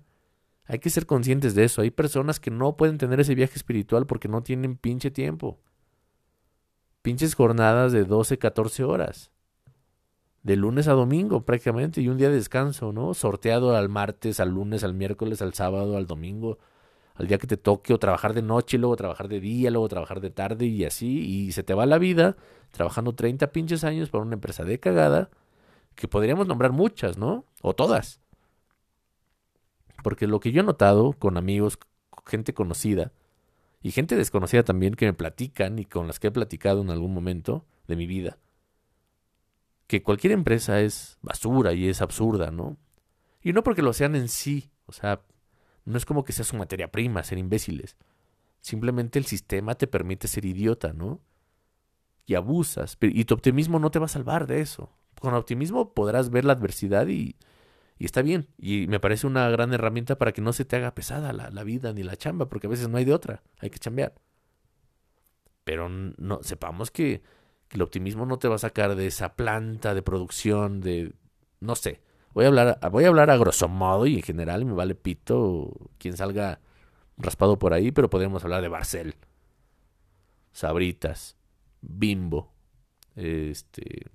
Hay 0.68 0.78
que 0.78 0.90
ser 0.90 1.06
conscientes 1.06 1.54
de 1.54 1.64
eso. 1.64 1.80
Hay 1.80 1.90
personas 1.90 2.38
que 2.38 2.50
no 2.50 2.76
pueden 2.76 2.98
tener 2.98 3.18
ese 3.20 3.34
viaje 3.34 3.54
espiritual 3.56 4.06
porque 4.06 4.28
no 4.28 4.42
tienen 4.42 4.76
pinche 4.76 5.10
tiempo. 5.10 5.58
Pinches 7.00 7.34
jornadas 7.34 7.92
de 7.92 8.04
12, 8.04 8.38
14 8.38 8.84
horas 8.84 9.32
de 10.42 10.56
lunes 10.56 10.86
a 10.88 10.92
domingo 10.92 11.44
prácticamente 11.44 12.00
y 12.00 12.08
un 12.08 12.18
día 12.18 12.28
de 12.28 12.36
descanso, 12.36 12.92
¿no? 12.92 13.14
Sorteado 13.14 13.74
al 13.74 13.88
martes, 13.88 14.40
al 14.40 14.50
lunes, 14.50 14.84
al 14.84 14.94
miércoles, 14.94 15.42
al 15.42 15.54
sábado, 15.54 15.96
al 15.96 16.06
domingo, 16.06 16.58
al 17.14 17.26
día 17.26 17.38
que 17.38 17.46
te 17.46 17.56
toque 17.56 17.92
o 17.94 17.98
trabajar 17.98 18.34
de 18.34 18.42
noche, 18.42 18.78
luego 18.78 18.94
trabajar 18.96 19.28
de 19.28 19.40
día, 19.40 19.70
luego 19.70 19.88
trabajar 19.88 20.20
de 20.20 20.30
tarde 20.30 20.66
y 20.66 20.84
así 20.84 21.46
y 21.46 21.52
se 21.52 21.62
te 21.62 21.74
va 21.74 21.86
la 21.86 21.98
vida 21.98 22.36
trabajando 22.70 23.14
30 23.14 23.52
pinches 23.52 23.84
años 23.84 24.10
para 24.10 24.22
una 24.22 24.34
empresa 24.34 24.64
de 24.64 24.78
cagada 24.78 25.30
que 25.94 26.08
podríamos 26.08 26.46
nombrar 26.46 26.72
muchas, 26.72 27.18
¿no? 27.18 27.44
O 27.62 27.74
todas. 27.74 28.20
Porque 30.02 30.26
lo 30.26 30.40
que 30.40 30.52
yo 30.52 30.60
he 30.60 30.64
notado 30.64 31.12
con 31.12 31.36
amigos, 31.36 31.78
gente 32.26 32.54
conocida 32.54 33.12
y 33.82 33.90
gente 33.90 34.16
desconocida 34.16 34.62
también 34.64 34.94
que 34.94 35.06
me 35.06 35.12
platican 35.12 35.78
y 35.78 35.84
con 35.84 36.06
las 36.06 36.18
que 36.18 36.28
he 36.28 36.30
platicado 36.30 36.82
en 36.82 36.90
algún 36.90 37.14
momento 37.14 37.64
de 37.86 37.96
mi 37.96 38.06
vida, 38.06 38.38
que 39.86 40.02
cualquier 40.02 40.32
empresa 40.32 40.80
es 40.80 41.18
basura 41.22 41.72
y 41.72 41.88
es 41.88 42.02
absurda, 42.02 42.50
¿no? 42.50 42.76
Y 43.42 43.52
no 43.52 43.62
porque 43.62 43.82
lo 43.82 43.92
sean 43.92 44.14
en 44.14 44.28
sí, 44.28 44.70
o 44.86 44.92
sea, 44.92 45.22
no 45.84 45.96
es 45.96 46.04
como 46.04 46.24
que 46.24 46.32
sea 46.32 46.44
su 46.44 46.56
materia 46.56 46.90
prima, 46.90 47.22
ser 47.22 47.38
imbéciles. 47.38 47.96
Simplemente 48.60 49.18
el 49.18 49.24
sistema 49.24 49.74
te 49.74 49.86
permite 49.86 50.28
ser 50.28 50.44
idiota, 50.44 50.92
¿no? 50.92 51.20
y 52.28 52.34
abusas. 52.34 52.96
Y 53.00 53.24
tu 53.24 53.34
optimismo 53.34 53.80
no 53.80 53.90
te 53.90 53.98
va 53.98 54.04
a 54.04 54.08
salvar 54.08 54.46
de 54.46 54.60
eso. 54.60 54.90
Con 55.18 55.34
optimismo 55.34 55.94
podrás 55.94 56.30
ver 56.30 56.44
la 56.44 56.52
adversidad 56.52 57.08
y, 57.08 57.36
y 57.98 58.04
está 58.04 58.22
bien. 58.22 58.48
Y 58.58 58.86
me 58.86 59.00
parece 59.00 59.26
una 59.26 59.48
gran 59.50 59.72
herramienta 59.72 60.16
para 60.18 60.32
que 60.32 60.40
no 60.40 60.52
se 60.52 60.64
te 60.64 60.76
haga 60.76 60.94
pesada 60.94 61.32
la, 61.32 61.50
la, 61.50 61.64
vida 61.64 61.92
ni 61.92 62.02
la 62.02 62.16
chamba, 62.16 62.48
porque 62.48 62.66
a 62.66 62.70
veces 62.70 62.88
no 62.88 62.98
hay 62.98 63.04
de 63.04 63.14
otra, 63.14 63.42
hay 63.58 63.70
que 63.70 63.78
chambear. 63.78 64.14
Pero 65.64 65.88
no, 65.88 66.40
sepamos 66.42 66.90
que, 66.90 67.22
que 67.68 67.76
el 67.76 67.82
optimismo 67.82 68.24
no 68.26 68.38
te 68.38 68.48
va 68.48 68.54
a 68.54 68.58
sacar 68.58 68.94
de 68.94 69.06
esa 69.06 69.34
planta 69.34 69.94
de 69.94 70.02
producción, 70.02 70.80
de, 70.80 71.12
no 71.60 71.74
sé, 71.74 72.00
voy 72.32 72.44
a 72.44 72.48
hablar, 72.48 72.78
voy 72.90 73.04
a 73.04 73.08
hablar 73.08 73.30
a 73.30 73.36
grosso 73.36 73.68
modo 73.68 74.06
y 74.06 74.16
en 74.16 74.22
general 74.22 74.64
me 74.64 74.72
vale 74.72 74.94
pito 74.94 75.90
quien 75.98 76.16
salga 76.16 76.60
raspado 77.16 77.58
por 77.58 77.74
ahí, 77.74 77.90
pero 77.90 78.08
podemos 78.08 78.44
hablar 78.44 78.62
de 78.62 78.68
Barcel, 78.68 79.16
Sabritas, 80.52 81.36
Bimbo, 81.80 82.52
este, 83.16 84.06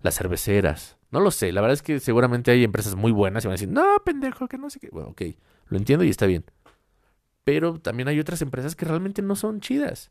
las 0.00 0.16
cerveceras. 0.16 0.97
No 1.10 1.20
lo 1.20 1.30
sé, 1.30 1.52
la 1.52 1.60
verdad 1.60 1.74
es 1.74 1.82
que 1.82 2.00
seguramente 2.00 2.50
hay 2.50 2.64
empresas 2.64 2.94
muy 2.94 3.12
buenas 3.12 3.44
y 3.44 3.48
van 3.48 3.52
a 3.52 3.54
decir, 3.54 3.68
no, 3.68 3.84
pendejo, 4.04 4.46
que 4.46 4.58
no 4.58 4.68
sé 4.68 4.78
qué. 4.78 4.88
Bueno, 4.90 5.10
ok, 5.10 5.22
lo 5.68 5.78
entiendo 5.78 6.04
y 6.04 6.10
está 6.10 6.26
bien. 6.26 6.44
Pero 7.44 7.80
también 7.80 8.08
hay 8.08 8.20
otras 8.20 8.42
empresas 8.42 8.76
que 8.76 8.84
realmente 8.84 9.22
no 9.22 9.34
son 9.34 9.60
chidas 9.60 10.10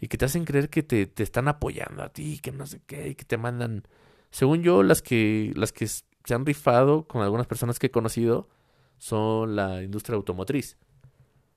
y 0.00 0.08
que 0.08 0.18
te 0.18 0.24
hacen 0.24 0.44
creer 0.44 0.68
que 0.68 0.82
te, 0.82 1.06
te 1.06 1.22
están 1.22 1.46
apoyando 1.46 2.02
a 2.02 2.08
ti, 2.08 2.40
que 2.40 2.50
no 2.50 2.66
sé 2.66 2.80
qué, 2.86 3.10
y 3.10 3.14
que 3.14 3.24
te 3.24 3.36
mandan. 3.36 3.84
Según 4.30 4.62
yo, 4.64 4.82
las 4.82 5.00
que, 5.00 5.52
las 5.54 5.70
que 5.70 5.86
se 5.86 6.34
han 6.34 6.44
rifado 6.44 7.06
con 7.06 7.22
algunas 7.22 7.46
personas 7.46 7.78
que 7.78 7.86
he 7.86 7.90
conocido 7.90 8.48
son 8.98 9.54
la 9.54 9.82
industria 9.82 10.16
automotriz. 10.16 10.76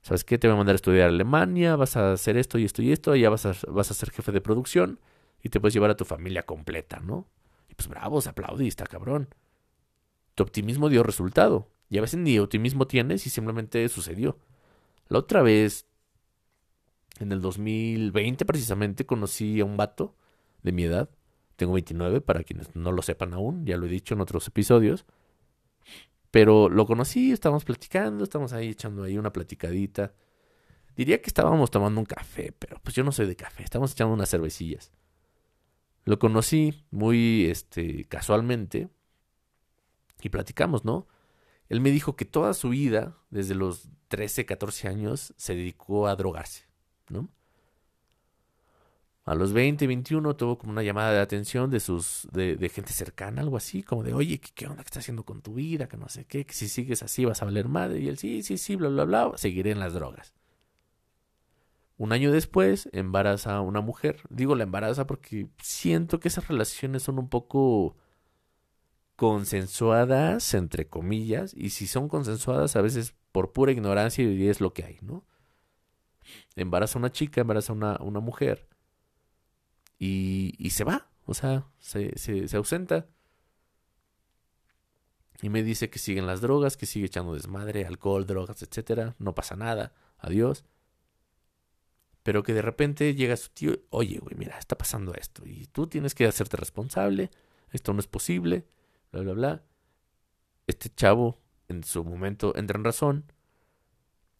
¿Sabes 0.04 0.24
qué? 0.24 0.38
Te 0.38 0.48
voy 0.48 0.54
a 0.54 0.58
mandar 0.58 0.74
a 0.74 0.77
estudiar 0.77 1.06
a 1.06 1.10
Alemania, 1.10 1.75
vas 1.75 1.98
a 1.98 2.12
hacer 2.12 2.38
esto 2.38 2.60
y 2.60 2.65
esto 2.65 2.84
y 2.84 2.92
esto, 2.92 3.12
allá 3.12 3.32
vas 3.32 3.48
a, 3.48 3.54
vas 3.68 3.89
a 3.89 3.96
ser 3.96 4.12
jefe 4.12 4.32
de 4.32 4.42
producción 4.42 5.00
y 5.42 5.50
te 5.50 5.60
puedes 5.60 5.74
llevar 5.74 5.89
a 5.89 5.98
tu 5.98 6.06
familia 6.06 6.44
completa, 6.44 7.00
¿no? 7.00 7.27
Pues 7.75 7.88
bravo, 7.88 8.22
se 8.22 8.29
aplaudí, 8.29 8.67
está 8.67 8.86
cabrón. 8.86 9.29
Tu 10.36 10.44
optimismo 10.44 10.89
dio 10.89 11.03
resultado. 11.03 11.70
Y 11.89 11.98
a 11.98 12.01
veces 12.01 12.20
ni 12.20 12.39
optimismo 12.39 12.88
tienes 12.88 13.25
y 13.27 13.29
simplemente 13.29 13.88
sucedió. 13.89 14.38
La 15.08 15.20
otra 15.20 15.41
vez, 15.44 15.86
en 17.20 17.32
el 17.32 17.41
2020 17.41 18.46
precisamente, 18.46 19.05
conocí 19.05 19.60
a 19.60 19.65
un 19.65 19.77
vato 19.77 20.15
de 20.63 20.72
mi 20.72 20.84
edad. 20.84 21.10
Tengo 21.55 21.74
29, 21.74 22.22
para 22.22 22.44
quienes 22.44 22.75
no 22.75 22.91
lo 22.91 23.01
sepan 23.01 23.34
aún, 23.34 23.65
ya 23.65 23.77
lo 23.77 23.86
he 23.86 23.89
dicho 23.89 24.13
en 24.13 24.22
otros 24.22 24.48
episodios. 24.48 25.05
Pero 26.32 26.67
lo 26.67 26.86
conocí, 26.86 27.32
estábamos 27.32 27.63
platicando, 27.63 28.24
estábamos 28.24 28.51
ahí 28.51 28.70
echando 28.70 29.03
ahí 29.03 29.17
una 29.17 29.32
platicadita. 29.32 30.13
Diría 30.96 31.22
que 31.22 31.27
estábamos 31.29 31.72
tomando 31.72 32.00
un 32.00 32.05
café, 32.05 32.53
pero 32.58 32.77
pues 32.84 32.96
yo 32.96 33.03
no 33.03 33.12
soy 33.12 33.27
de 33.27 33.36
café, 33.36 33.63
estábamos 33.63 33.94
echando 33.94 34.13
unas 34.13 34.29
cervecillas. 34.29 34.91
Lo 36.05 36.19
conocí 36.19 36.85
muy 36.91 37.45
este 37.45 38.05
casualmente 38.05 38.89
y 40.21 40.29
platicamos, 40.29 40.85
¿no? 40.85 41.07
Él 41.67 41.81
me 41.81 41.89
dijo 41.89 42.15
que 42.15 42.25
toda 42.25 42.53
su 42.53 42.69
vida, 42.69 43.17
desde 43.31 43.55
los 43.55 43.89
13, 44.09 44.45
14 44.45 44.88
años, 44.88 45.33
se 45.35 45.55
dedicó 45.55 46.07
a 46.07 46.15
drogarse, 46.15 46.65
¿no? 47.09 47.29
A 49.25 49.33
los 49.33 49.53
20, 49.53 49.88
21 49.88 50.35
tuvo 50.35 50.59
como 50.59 50.71
una 50.71 50.83
llamada 50.83 51.12
de 51.12 51.19
atención 51.19 51.71
de 51.71 51.79
sus 51.79 52.27
de, 52.31 52.55
de 52.55 52.69
gente 52.69 52.93
cercana, 52.93 53.41
algo 53.41 53.57
así, 53.57 53.81
como 53.81 54.03
de, 54.03 54.13
oye, 54.13 54.39
¿qué, 54.39 54.51
¿qué, 54.53 54.67
onda 54.67 54.83
que 54.83 54.89
estás 54.89 55.03
haciendo 55.03 55.25
con 55.25 55.41
tu 55.41 55.55
vida? 55.55 55.88
Que 55.88 55.97
no 55.97 56.07
sé 56.09 56.25
qué, 56.25 56.45
que 56.45 56.53
si 56.53 56.69
sigues 56.69 57.01
así 57.01 57.25
vas 57.25 57.41
a 57.41 57.45
valer 57.45 57.67
madre. 57.67 58.00
Y 58.00 58.07
él, 58.07 58.19
sí, 58.19 58.43
sí, 58.43 58.59
sí, 58.59 58.75
bla, 58.75 58.89
bla, 58.89 59.05
bla, 59.05 59.31
seguiré 59.35 59.71
en 59.71 59.79
las 59.79 59.93
drogas. 59.93 60.35
Un 61.97 62.11
año 62.11 62.31
después, 62.31 62.89
embaraza 62.91 63.55
a 63.55 63.61
una 63.61 63.81
mujer. 63.81 64.21
Digo 64.29 64.55
la 64.55 64.63
embaraza 64.63 65.07
porque 65.07 65.47
siento 65.61 66.19
que 66.19 66.27
esas 66.27 66.47
relaciones 66.47 67.03
son 67.03 67.19
un 67.19 67.29
poco 67.29 67.95
consensuadas, 69.15 70.53
entre 70.53 70.88
comillas, 70.88 71.53
y 71.55 71.69
si 71.69 71.88
son 71.88 72.10
consensuadas 72.10 72.75
a 72.75 72.81
veces 72.81 73.15
por 73.31 73.53
pura 73.53 73.71
ignorancia 73.71 74.23
y 74.25 74.47
es 74.47 74.60
lo 74.60 74.73
que 74.73 74.84
hay, 74.84 74.97
¿no? 75.01 75.25
Embaraza 76.55 76.97
a 76.97 77.01
una 77.01 77.12
chica, 77.12 77.41
embaraza 77.41 77.71
a 77.71 77.75
una, 77.75 77.97
una 78.01 78.19
mujer 78.19 78.67
y, 79.99 80.55
y, 80.58 80.71
se 80.71 80.84
va, 80.84 81.08
o 81.25 81.34
sea, 81.34 81.65
se, 81.79 82.17
se, 82.17 82.47
se 82.47 82.58
ausenta. 82.58 83.08
Y 85.41 85.49
me 85.49 85.63
dice 85.63 85.89
que 85.89 85.99
siguen 85.99 86.27
las 86.27 86.41
drogas, 86.41 86.75
que 86.75 86.86
sigue 86.86 87.05
echando 87.05 87.34
desmadre, 87.34 87.86
alcohol, 87.86 88.25
drogas, 88.25 88.62
etcétera, 88.62 89.15
no 89.19 89.36
pasa 89.36 89.55
nada, 89.55 89.93
adiós. 90.17 90.65
Pero 92.25 92.41
que 92.41 92.55
de 92.55 92.63
repente 92.63 93.13
llega 93.13 93.38
su 93.38 93.51
tío, 93.51 93.77
oye, 93.91 94.17
güey, 94.17 94.35
mira, 94.35 94.57
está 94.57 94.75
pasando 94.75 95.13
esto 95.13 95.43
y 95.45 95.67
tú 95.67 95.85
tienes 95.85 96.15
que 96.15 96.25
hacerte 96.25 96.57
responsable, 96.57 97.29
esto 97.69 97.93
no 97.93 97.99
es 97.99 98.07
posible, 98.07 98.65
bla, 99.11 99.21
bla, 99.21 99.33
bla. 99.33 99.63
Este 100.65 100.89
chavo, 100.89 101.39
en 101.67 101.83
su 101.83 102.03
momento, 102.03 102.57
entra 102.57 102.79
en 102.79 102.83
razón, 102.83 103.31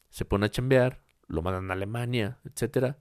se 0.10 0.26
pone 0.26 0.48
a 0.48 0.50
chambear, 0.50 1.04
lo 1.28 1.44
mandan 1.44 1.70
a 1.70 1.76
Alemania, 1.76 2.40
etcétera. 2.44 2.98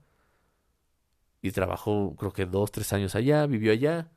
Y 1.41 1.49
trabajó, 1.49 2.15
creo 2.15 2.31
que 2.31 2.45
dos, 2.45 2.71
tres 2.71 2.93
años 2.93 3.15
allá, 3.15 3.47
vivió 3.47 3.71
allá, 3.71 4.11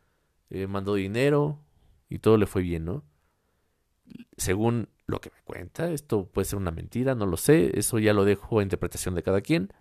eh, 0.51 0.67
mandó 0.67 0.97
dinero 0.97 1.65
y 2.11 2.19
todo 2.19 2.37
le 2.37 2.45
fue 2.45 2.61
bien, 2.61 2.85
¿no? 2.85 3.05
Según 4.37 4.91
lo 5.07 5.23
que 5.23 5.31
me 5.31 5.41
cuenta, 5.45 5.91
esto 5.91 6.27
puede 6.27 6.45
ser 6.45 6.59
una 6.59 6.73
mentira, 6.73 7.15
no 7.15 7.25
lo 7.25 7.39
sé, 7.39 7.79
eso 7.79 7.99
ya 7.99 8.13
lo 8.13 8.27
dejo 8.27 8.59
a 8.59 8.63
interpretación 8.63 9.15
de 9.15 9.23
cada 9.23 9.41
quien. 9.41 9.73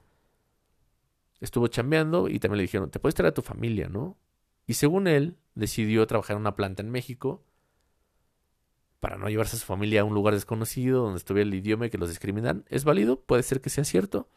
Estuvo 1.39 1.67
chambeando 1.67 2.28
y 2.28 2.39
también 2.39 2.58
le 2.58 2.63
dijeron, 2.63 2.89
te 2.89 3.00
puedes 3.00 3.15
traer 3.15 3.32
a 3.32 3.34
tu 3.34 3.41
familia, 3.41 3.89
¿no? 3.89 4.17
Y 4.65 4.73
según 4.73 5.08
él, 5.08 5.38
decidió 5.56 6.06
trabajar 6.08 6.36
en 6.36 6.41
una 6.41 6.56
planta 6.56 6.82
en 6.82 6.89
México 6.89 7.43
para 9.00 9.17
no 9.17 9.30
llevarse 9.30 9.56
a 9.56 9.60
su 9.60 9.65
familia 9.65 10.02
a 10.02 10.04
un 10.04 10.13
lugar 10.13 10.34
desconocido 10.34 11.04
donde 11.04 11.17
estuviera 11.17 11.47
el 11.47 11.54
idioma 11.54 11.86
y 11.86 11.89
que 11.89 11.97
los 11.97 12.10
discriminan. 12.10 12.65
¿Es 12.67 12.84
válido? 12.84 13.21
Puede 13.21 13.43
ser 13.43 13.62
que 13.62 13.69
sea 13.69 13.84
cierto. 13.84 14.30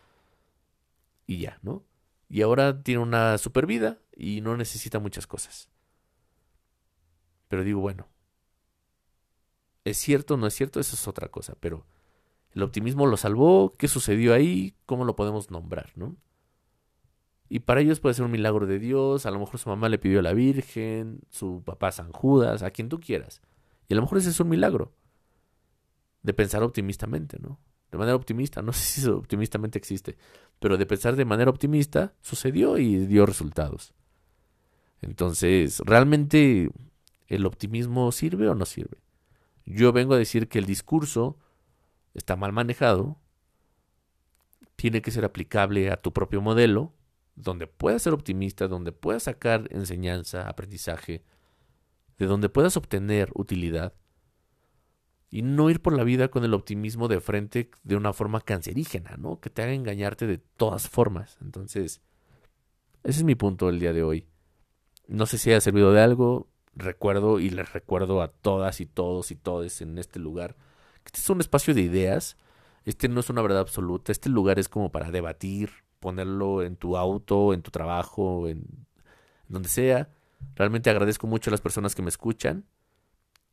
Y 1.26 1.38
ya, 1.38 1.58
¿no? 1.62 1.84
Y 2.28 2.42
ahora 2.42 2.82
tiene 2.82 3.00
una 3.00 3.38
super 3.38 3.66
vida 3.66 3.98
y 4.14 4.40
no 4.40 4.56
necesita 4.56 4.98
muchas 4.98 5.26
cosas. 5.26 5.68
Pero 7.48 7.64
digo, 7.64 7.80
bueno, 7.80 8.06
¿es 9.84 9.96
cierto 9.96 10.34
o 10.34 10.36
no 10.36 10.46
es 10.46 10.54
cierto? 10.54 10.78
Eso 10.78 10.94
es 10.94 11.08
otra 11.08 11.28
cosa, 11.28 11.56
pero 11.58 11.84
el 12.52 12.62
optimismo 12.62 13.06
lo 13.06 13.16
salvó, 13.16 13.74
¿qué 13.76 13.88
sucedió 13.88 14.34
ahí? 14.34 14.76
¿Cómo 14.86 15.04
lo 15.04 15.16
podemos 15.16 15.50
nombrar, 15.50 15.90
no? 15.96 16.16
Y 17.52 17.58
para 17.58 17.80
ellos 17.80 17.98
puede 17.98 18.14
ser 18.14 18.24
un 18.24 18.30
milagro 18.30 18.64
de 18.64 18.78
Dios, 18.78 19.26
a 19.26 19.30
lo 19.32 19.40
mejor 19.40 19.58
su 19.58 19.68
mamá 19.68 19.88
le 19.88 19.98
pidió 19.98 20.20
a 20.20 20.22
la 20.22 20.32
Virgen, 20.32 21.20
su 21.30 21.64
papá 21.64 21.90
San 21.90 22.12
Judas, 22.12 22.62
a 22.62 22.70
quien 22.70 22.88
tú 22.88 23.00
quieras. 23.00 23.42
Y 23.88 23.94
a 23.94 23.96
lo 23.96 24.02
mejor 24.02 24.18
ese 24.18 24.30
es 24.30 24.38
un 24.38 24.48
milagro. 24.48 24.92
De 26.22 26.32
pensar 26.32 26.62
optimistamente, 26.62 27.38
¿no? 27.40 27.58
De 27.90 27.98
manera 27.98 28.14
optimista, 28.14 28.62
no 28.62 28.72
sé 28.72 28.84
si 28.84 29.00
eso 29.00 29.16
optimistamente 29.18 29.78
existe, 29.78 30.16
pero 30.60 30.78
de 30.78 30.86
pensar 30.86 31.16
de 31.16 31.24
manera 31.24 31.50
optimista 31.50 32.14
sucedió 32.20 32.78
y 32.78 33.04
dio 33.06 33.26
resultados. 33.26 33.94
Entonces, 35.02 35.80
¿realmente 35.80 36.70
el 37.26 37.46
optimismo 37.46 38.12
sirve 38.12 38.48
o 38.48 38.54
no 38.54 38.64
sirve? 38.64 38.98
Yo 39.66 39.92
vengo 39.92 40.14
a 40.14 40.18
decir 40.18 40.48
que 40.48 40.60
el 40.60 40.66
discurso 40.66 41.36
está 42.14 42.36
mal 42.36 42.52
manejado, 42.52 43.18
tiene 44.76 45.02
que 45.02 45.10
ser 45.10 45.24
aplicable 45.24 45.90
a 45.90 45.96
tu 45.96 46.12
propio 46.12 46.40
modelo, 46.40 46.92
donde 47.42 47.66
puedas 47.66 48.02
ser 48.02 48.12
optimista, 48.12 48.68
donde 48.68 48.92
puedas 48.92 49.24
sacar 49.24 49.68
enseñanza, 49.70 50.48
aprendizaje, 50.48 51.24
de 52.18 52.26
donde 52.26 52.48
puedas 52.48 52.76
obtener 52.76 53.30
utilidad 53.34 53.94
y 55.30 55.42
no 55.42 55.70
ir 55.70 55.80
por 55.80 55.96
la 55.96 56.04
vida 56.04 56.28
con 56.28 56.44
el 56.44 56.54
optimismo 56.54 57.08
de 57.08 57.20
frente 57.20 57.70
de 57.84 57.96
una 57.96 58.12
forma 58.12 58.40
cancerígena, 58.40 59.16
¿no? 59.16 59.40
Que 59.40 59.48
te 59.48 59.62
haga 59.62 59.72
engañarte 59.72 60.26
de 60.26 60.38
todas 60.38 60.88
formas. 60.88 61.38
Entonces, 61.40 62.02
ese 63.04 63.20
es 63.20 63.24
mi 63.24 63.36
punto 63.36 63.66
del 63.68 63.78
día 63.78 63.92
de 63.92 64.02
hoy. 64.02 64.26
No 65.06 65.26
sé 65.26 65.38
si 65.38 65.50
haya 65.50 65.60
servido 65.60 65.92
de 65.92 66.00
algo. 66.00 66.48
Recuerdo 66.74 67.40
y 67.40 67.50
les 67.50 67.72
recuerdo 67.72 68.22
a 68.22 68.28
todas 68.28 68.80
y 68.80 68.86
todos 68.86 69.30
y 69.30 69.36
todes 69.36 69.80
en 69.80 69.98
este 69.98 70.18
lugar 70.18 70.56
que 71.02 71.08
este 71.08 71.20
es 71.20 71.30
un 71.30 71.40
espacio 71.40 71.74
de 71.74 71.82
ideas. 71.82 72.36
Este 72.84 73.08
no 73.08 73.20
es 73.20 73.30
una 73.30 73.42
verdad 73.42 73.60
absoluta. 73.60 74.12
Este 74.12 74.28
lugar 74.28 74.58
es 74.58 74.68
como 74.68 74.90
para 74.90 75.10
debatir, 75.10 75.70
ponerlo 76.00 76.62
en 76.62 76.76
tu 76.76 76.96
auto, 76.96 77.54
en 77.54 77.62
tu 77.62 77.70
trabajo, 77.70 78.48
en 78.48 78.64
donde 79.48 79.68
sea 79.68 80.08
Realmente 80.56 80.90
agradezco 80.90 81.26
mucho 81.26 81.50
a 81.50 81.52
las 81.52 81.60
personas 81.60 81.94
que 81.94 82.02
me 82.02 82.08
escuchan. 82.08 82.64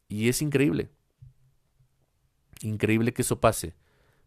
Y 0.07 0.29
es 0.29 0.41
increíble. 0.41 0.89
Increíble 2.62 3.13
que 3.13 3.21
eso 3.21 3.39
pase. 3.39 3.75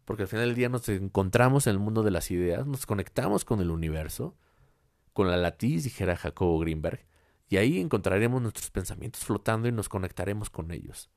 Porque 0.05 0.23
al 0.23 0.29
final 0.29 0.47
del 0.47 0.55
día 0.55 0.69
nos 0.69 0.87
encontramos 0.89 1.67
en 1.67 1.73
el 1.73 1.79
mundo 1.79 2.03
de 2.03 2.11
las 2.11 2.31
ideas, 2.31 2.65
nos 2.65 2.85
conectamos 2.85 3.45
con 3.45 3.61
el 3.61 3.69
universo, 3.69 4.35
con 5.13 5.29
la 5.29 5.37
latiz, 5.37 5.83
dijera 5.83 6.17
Jacobo 6.17 6.59
Greenberg, 6.59 7.05
y 7.49 7.57
ahí 7.57 7.79
encontraremos 7.79 8.41
nuestros 8.41 8.71
pensamientos 8.71 9.23
flotando 9.23 9.67
y 9.67 9.71
nos 9.71 9.89
conectaremos 9.89 10.49
con 10.49 10.71
ellos. 10.71 11.09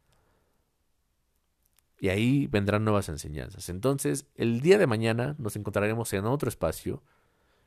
Y 2.04 2.10
ahí 2.10 2.48
vendrán 2.48 2.84
nuevas 2.84 3.08
enseñanzas. 3.08 3.70
Entonces, 3.70 4.26
el 4.34 4.60
día 4.60 4.76
de 4.76 4.86
mañana 4.86 5.36
nos 5.38 5.56
encontraremos 5.56 6.12
en 6.12 6.26
otro 6.26 6.50
espacio 6.50 7.02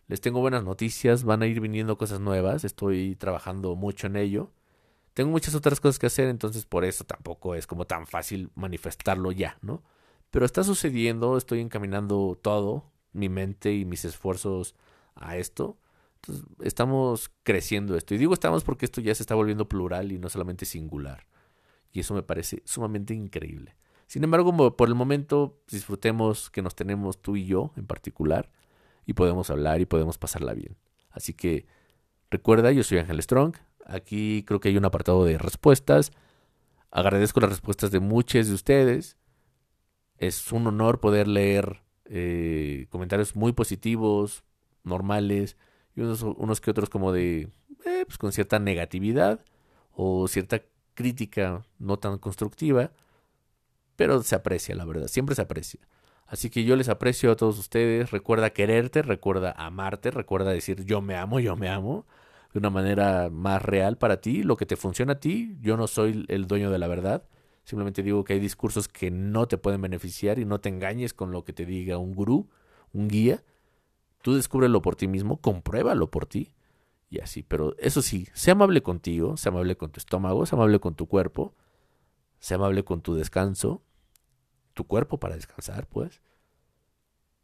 Les 0.07 0.21
tengo 0.21 0.41
buenas 0.41 0.63
noticias, 0.63 1.23
van 1.23 1.41
a 1.41 1.47
ir 1.47 1.59
viniendo 1.59 1.97
cosas 1.97 2.19
nuevas, 2.19 2.63
estoy 2.63 3.15
trabajando 3.15 3.75
mucho 3.75 4.05
en 4.05 4.15
ello. 4.15 4.51
Tengo 5.15 5.31
muchas 5.31 5.55
otras 5.55 5.79
cosas 5.79 5.97
que 5.97 6.05
hacer, 6.05 6.29
entonces 6.29 6.65
por 6.65 6.85
eso 6.85 7.03
tampoco 7.03 7.55
es 7.55 7.65
como 7.65 7.85
tan 7.85 8.05
fácil 8.05 8.51
manifestarlo 8.53 9.31
ya, 9.31 9.57
¿no? 9.63 9.81
Pero 10.29 10.45
está 10.45 10.63
sucediendo, 10.63 11.35
estoy 11.35 11.59
encaminando 11.59 12.37
todo, 12.39 12.91
mi 13.13 13.29
mente 13.29 13.73
y 13.73 13.85
mis 13.85 14.05
esfuerzos 14.05 14.75
a 15.15 15.35
esto. 15.37 15.79
Entonces, 16.17 16.45
estamos 16.61 17.31
creciendo 17.41 17.97
esto. 17.97 18.13
Y 18.13 18.19
digo 18.19 18.35
estamos 18.35 18.63
porque 18.63 18.85
esto 18.85 19.01
ya 19.01 19.15
se 19.15 19.23
está 19.23 19.33
volviendo 19.33 19.67
plural 19.67 20.11
y 20.11 20.19
no 20.19 20.29
solamente 20.29 20.65
singular. 20.65 21.25
Y 21.91 22.01
eso 22.01 22.13
me 22.13 22.21
parece 22.21 22.61
sumamente 22.65 23.15
increíble. 23.15 23.75
Sin 24.07 24.23
embargo, 24.23 24.75
por 24.75 24.87
el 24.87 24.95
momento 24.95 25.61
disfrutemos 25.69 26.49
que 26.49 26.61
nos 26.61 26.75
tenemos 26.75 27.21
tú 27.21 27.35
y 27.35 27.45
yo 27.45 27.71
en 27.75 27.85
particular 27.85 28.49
y 29.05 29.13
podemos 29.13 29.49
hablar 29.49 29.81
y 29.81 29.85
podemos 29.85 30.17
pasarla 30.17 30.53
bien. 30.53 30.77
Así 31.11 31.33
que 31.33 31.65
recuerda, 32.31 32.71
yo 32.71 32.83
soy 32.83 32.99
Ángel 32.99 33.21
Strong. 33.21 33.55
Aquí 33.85 34.43
creo 34.47 34.59
que 34.59 34.69
hay 34.69 34.77
un 34.77 34.85
apartado 34.85 35.25
de 35.25 35.37
respuestas. 35.37 36.11
Agradezco 36.89 37.41
las 37.41 37.49
respuestas 37.49 37.91
de 37.91 37.99
muchos 37.99 38.47
de 38.47 38.53
ustedes. 38.53 39.17
Es 40.17 40.51
un 40.51 40.67
honor 40.67 40.99
poder 40.99 41.27
leer 41.27 41.83
eh, 42.05 42.87
comentarios 42.89 43.35
muy 43.35 43.51
positivos, 43.51 44.43
normales, 44.83 45.57
y 45.95 46.01
unos, 46.01 46.61
que 46.61 46.71
otros 46.71 46.89
como 46.89 47.11
de, 47.11 47.49
eh, 47.85 48.03
pues 48.05 48.17
con 48.17 48.31
cierta 48.31 48.59
negatividad 48.59 49.43
o 49.91 50.27
cierta 50.27 50.61
crítica 50.93 51.65
no 51.77 51.97
tan 51.97 52.19
constructiva, 52.19 52.91
pero 53.97 54.23
se 54.23 54.35
aprecia, 54.35 54.75
la 54.75 54.85
verdad, 54.85 55.07
siempre 55.07 55.35
se 55.35 55.41
aprecia. 55.41 55.81
Así 56.27 56.49
que 56.49 56.63
yo 56.63 56.75
les 56.77 56.87
aprecio 56.87 57.31
a 57.31 57.35
todos 57.35 57.59
ustedes, 57.59 58.11
recuerda 58.11 58.51
quererte, 58.51 59.01
recuerda 59.01 59.53
amarte, 59.57 60.11
recuerda 60.11 60.51
decir 60.51 60.85
yo 60.85 61.01
me 61.01 61.15
amo, 61.15 61.39
yo 61.39 61.55
me 61.57 61.67
amo, 61.67 62.05
de 62.53 62.59
una 62.59 62.69
manera 62.69 63.29
más 63.29 63.61
real 63.61 63.97
para 63.97 64.21
ti, 64.21 64.43
lo 64.43 64.55
que 64.55 64.65
te 64.65 64.77
funciona 64.77 65.13
a 65.13 65.19
ti, 65.19 65.57
yo 65.61 65.75
no 65.75 65.87
soy 65.87 66.25
el 66.29 66.47
dueño 66.47 66.69
de 66.69 66.79
la 66.79 66.87
verdad, 66.87 67.23
simplemente 67.63 68.03
digo 68.03 68.23
que 68.23 68.33
hay 68.33 68.39
discursos 68.39 68.87
que 68.87 69.09
no 69.11 69.47
te 69.47 69.57
pueden 69.57 69.81
beneficiar 69.81 70.39
y 70.39 70.45
no 70.45 70.59
te 70.59 70.69
engañes 70.69 71.13
con 71.13 71.31
lo 71.31 71.43
que 71.43 71.53
te 71.53 71.65
diga 71.65 71.97
un 71.97 72.13
gurú, 72.13 72.49
un 72.93 73.07
guía, 73.07 73.43
tú 74.21 74.35
descúbrelo 74.35 74.81
por 74.81 74.95
ti 74.95 75.07
mismo, 75.07 75.41
compruébalo 75.41 76.11
por 76.11 76.25
ti 76.25 76.53
y 77.09 77.19
así. 77.19 77.43
Pero 77.43 77.75
eso 77.77 78.01
sí, 78.01 78.27
sea 78.33 78.53
amable 78.53 78.81
contigo, 78.83 79.37
sea 79.37 79.51
amable 79.51 79.77
con 79.77 79.91
tu 79.91 79.99
estómago, 79.99 80.45
sea 80.45 80.57
amable 80.57 80.79
con 80.79 80.95
tu 80.95 81.07
cuerpo, 81.07 81.53
sea 82.39 82.55
amable 82.57 82.83
con 82.83 83.01
tu 83.01 83.15
descanso, 83.15 83.83
tu 84.73 84.85
cuerpo 84.85 85.19
para 85.19 85.35
descansar, 85.35 85.87
pues. 85.87 86.21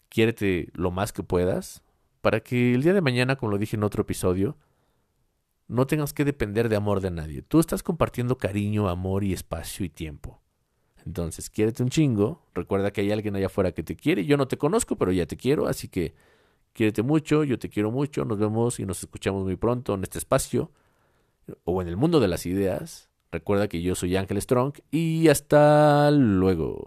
Quiérete 0.10 0.70
lo 0.74 0.92
más 0.92 1.12
que 1.12 1.24
puedas 1.24 1.84
para 2.22 2.40
que 2.40 2.74
el 2.74 2.84
día 2.84 2.94
de 2.94 3.02
mañana, 3.02 3.36
como 3.36 3.52
lo 3.52 3.58
dije 3.58 3.76
en 3.76 3.84
otro 3.84 4.04
episodio, 4.04 4.58
no 5.68 5.88
tengas 5.88 6.14
que 6.14 6.24
depender 6.24 6.70
de 6.70 6.76
amor 6.76 7.02
de 7.02 7.12
nadie. 7.12 7.42
Tú 7.42 7.60
estás 7.60 7.84
compartiendo 7.84 8.38
cariño, 8.38 8.88
amor 8.88 9.24
y 9.24 9.34
espacio 9.34 9.86
y 9.86 9.90
tiempo. 9.90 10.42
Entonces, 11.06 11.50
quiérete 11.50 11.84
un 11.84 11.90
chingo. 11.90 12.46
Recuerda 12.54 12.92
que 12.92 13.02
hay 13.02 13.12
alguien 13.12 13.36
allá 13.36 13.48
afuera 13.48 13.72
que 13.74 13.84
te 13.84 13.96
quiere. 13.96 14.26
Yo 14.26 14.38
no 14.38 14.48
te 14.48 14.58
conozco, 14.58 14.96
pero 14.96 15.12
ya 15.12 15.26
te 15.26 15.36
quiero. 15.36 15.68
Así 15.68 15.90
que 15.90 16.14
quiérete 16.72 17.02
mucho, 17.02 17.44
yo 17.44 17.60
te 17.60 17.70
quiero 17.70 17.92
mucho. 17.92 18.24
Nos 18.24 18.38
vemos 18.38 18.80
y 18.80 18.86
nos 18.86 19.00
escuchamos 19.00 19.44
muy 19.44 19.56
pronto 19.58 19.96
en 19.96 20.04
este 20.04 20.18
espacio 20.18 20.72
o 21.66 21.82
en 21.82 21.88
el 21.88 21.98
mundo 21.98 22.20
de 22.20 22.28
las 22.30 22.46
ideas. 22.46 23.10
Recuerda 23.34 23.68
que 23.68 23.82
yo 23.82 23.96
soy 23.96 24.16
Ángel 24.16 24.40
Strong 24.40 24.76
y 24.92 25.28
hasta 25.28 26.12
luego. 26.12 26.86